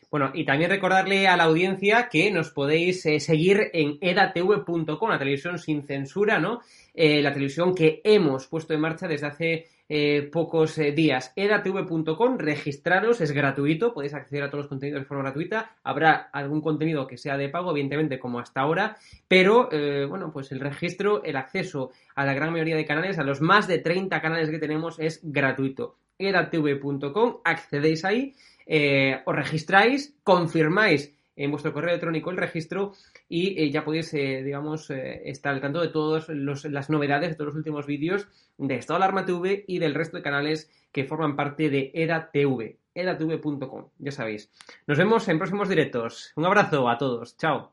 Bueno, 0.09 0.31
y 0.33 0.45
también 0.45 0.69
recordarle 0.69 1.27
a 1.27 1.35
la 1.35 1.43
audiencia 1.43 2.07
que 2.09 2.31
nos 2.31 2.51
podéis 2.51 3.05
eh, 3.05 3.19
seguir 3.19 3.69
en 3.73 3.97
edatv.com, 3.99 5.09
la 5.09 5.19
televisión 5.19 5.59
sin 5.59 5.83
censura, 5.85 6.39
¿no? 6.39 6.61
Eh, 6.93 7.21
la 7.21 7.33
televisión 7.33 7.75
que 7.75 7.99
hemos 8.05 8.47
puesto 8.47 8.73
en 8.73 8.79
marcha 8.79 9.05
desde 9.05 9.27
hace 9.27 9.67
eh, 9.89 10.29
pocos 10.31 10.77
días. 10.77 11.33
edatv.com, 11.35 12.37
registraros, 12.37 13.19
es 13.19 13.33
gratuito, 13.33 13.93
podéis 13.93 14.13
acceder 14.13 14.43
a 14.43 14.49
todos 14.49 14.63
los 14.63 14.69
contenidos 14.69 15.01
de 15.01 15.07
forma 15.07 15.23
gratuita. 15.23 15.75
Habrá 15.83 16.29
algún 16.31 16.61
contenido 16.61 17.05
que 17.05 17.17
sea 17.17 17.35
de 17.35 17.49
pago, 17.49 17.71
evidentemente, 17.71 18.17
como 18.17 18.39
hasta 18.39 18.61
ahora, 18.61 18.95
pero 19.27 19.69
bueno, 20.09 20.31
pues 20.31 20.51
el 20.53 20.61
registro, 20.61 21.23
el 21.23 21.35
acceso 21.35 21.91
a 22.15 22.25
la 22.25 22.33
gran 22.33 22.51
mayoría 22.51 22.75
de 22.75 22.85
canales, 22.85 23.19
a 23.19 23.23
los 23.23 23.41
más 23.41 23.67
de 23.67 23.79
30 23.79 24.21
canales 24.21 24.49
que 24.49 24.59
tenemos, 24.59 24.99
es 24.99 25.19
gratuito. 25.23 25.97
edatv.com, 26.17 27.37
accedéis 27.43 28.03
ahí 28.03 28.33
eh, 28.67 29.21
os 29.25 29.35
registráis, 29.35 30.15
confirmáis 30.23 31.13
en 31.35 31.51
vuestro 31.51 31.71
correo 31.71 31.91
electrónico 31.91 32.31
el 32.31 32.37
registro 32.37 32.93
y 33.29 33.61
eh, 33.61 33.71
ya 33.71 33.85
podéis, 33.85 34.13
eh, 34.13 34.41
digamos, 34.43 34.89
estar 34.89 35.53
al 35.53 35.61
tanto 35.61 35.81
de 35.81 35.89
todas 35.89 36.29
las 36.29 36.89
novedades 36.89 37.29
de 37.29 37.35
todos 37.35 37.47
los 37.49 37.57
últimos 37.57 37.85
vídeos 37.85 38.27
de 38.57 38.75
Estado 38.75 38.97
Alarma 38.97 39.25
TV 39.25 39.63
y 39.67 39.79
del 39.79 39.95
resto 39.95 40.17
de 40.17 40.23
canales 40.23 40.69
que 40.91 41.05
forman 41.05 41.35
parte 41.35 41.69
de 41.69 41.91
EDATV, 41.93 42.77
edatv.com, 42.93 43.89
ya 43.99 44.11
sabéis. 44.11 44.51
Nos 44.87 44.97
vemos 44.97 45.27
en 45.27 45.37
próximos 45.37 45.69
directos. 45.69 46.33
Un 46.35 46.45
abrazo 46.45 46.89
a 46.89 46.97
todos. 46.97 47.37
Chao. 47.37 47.71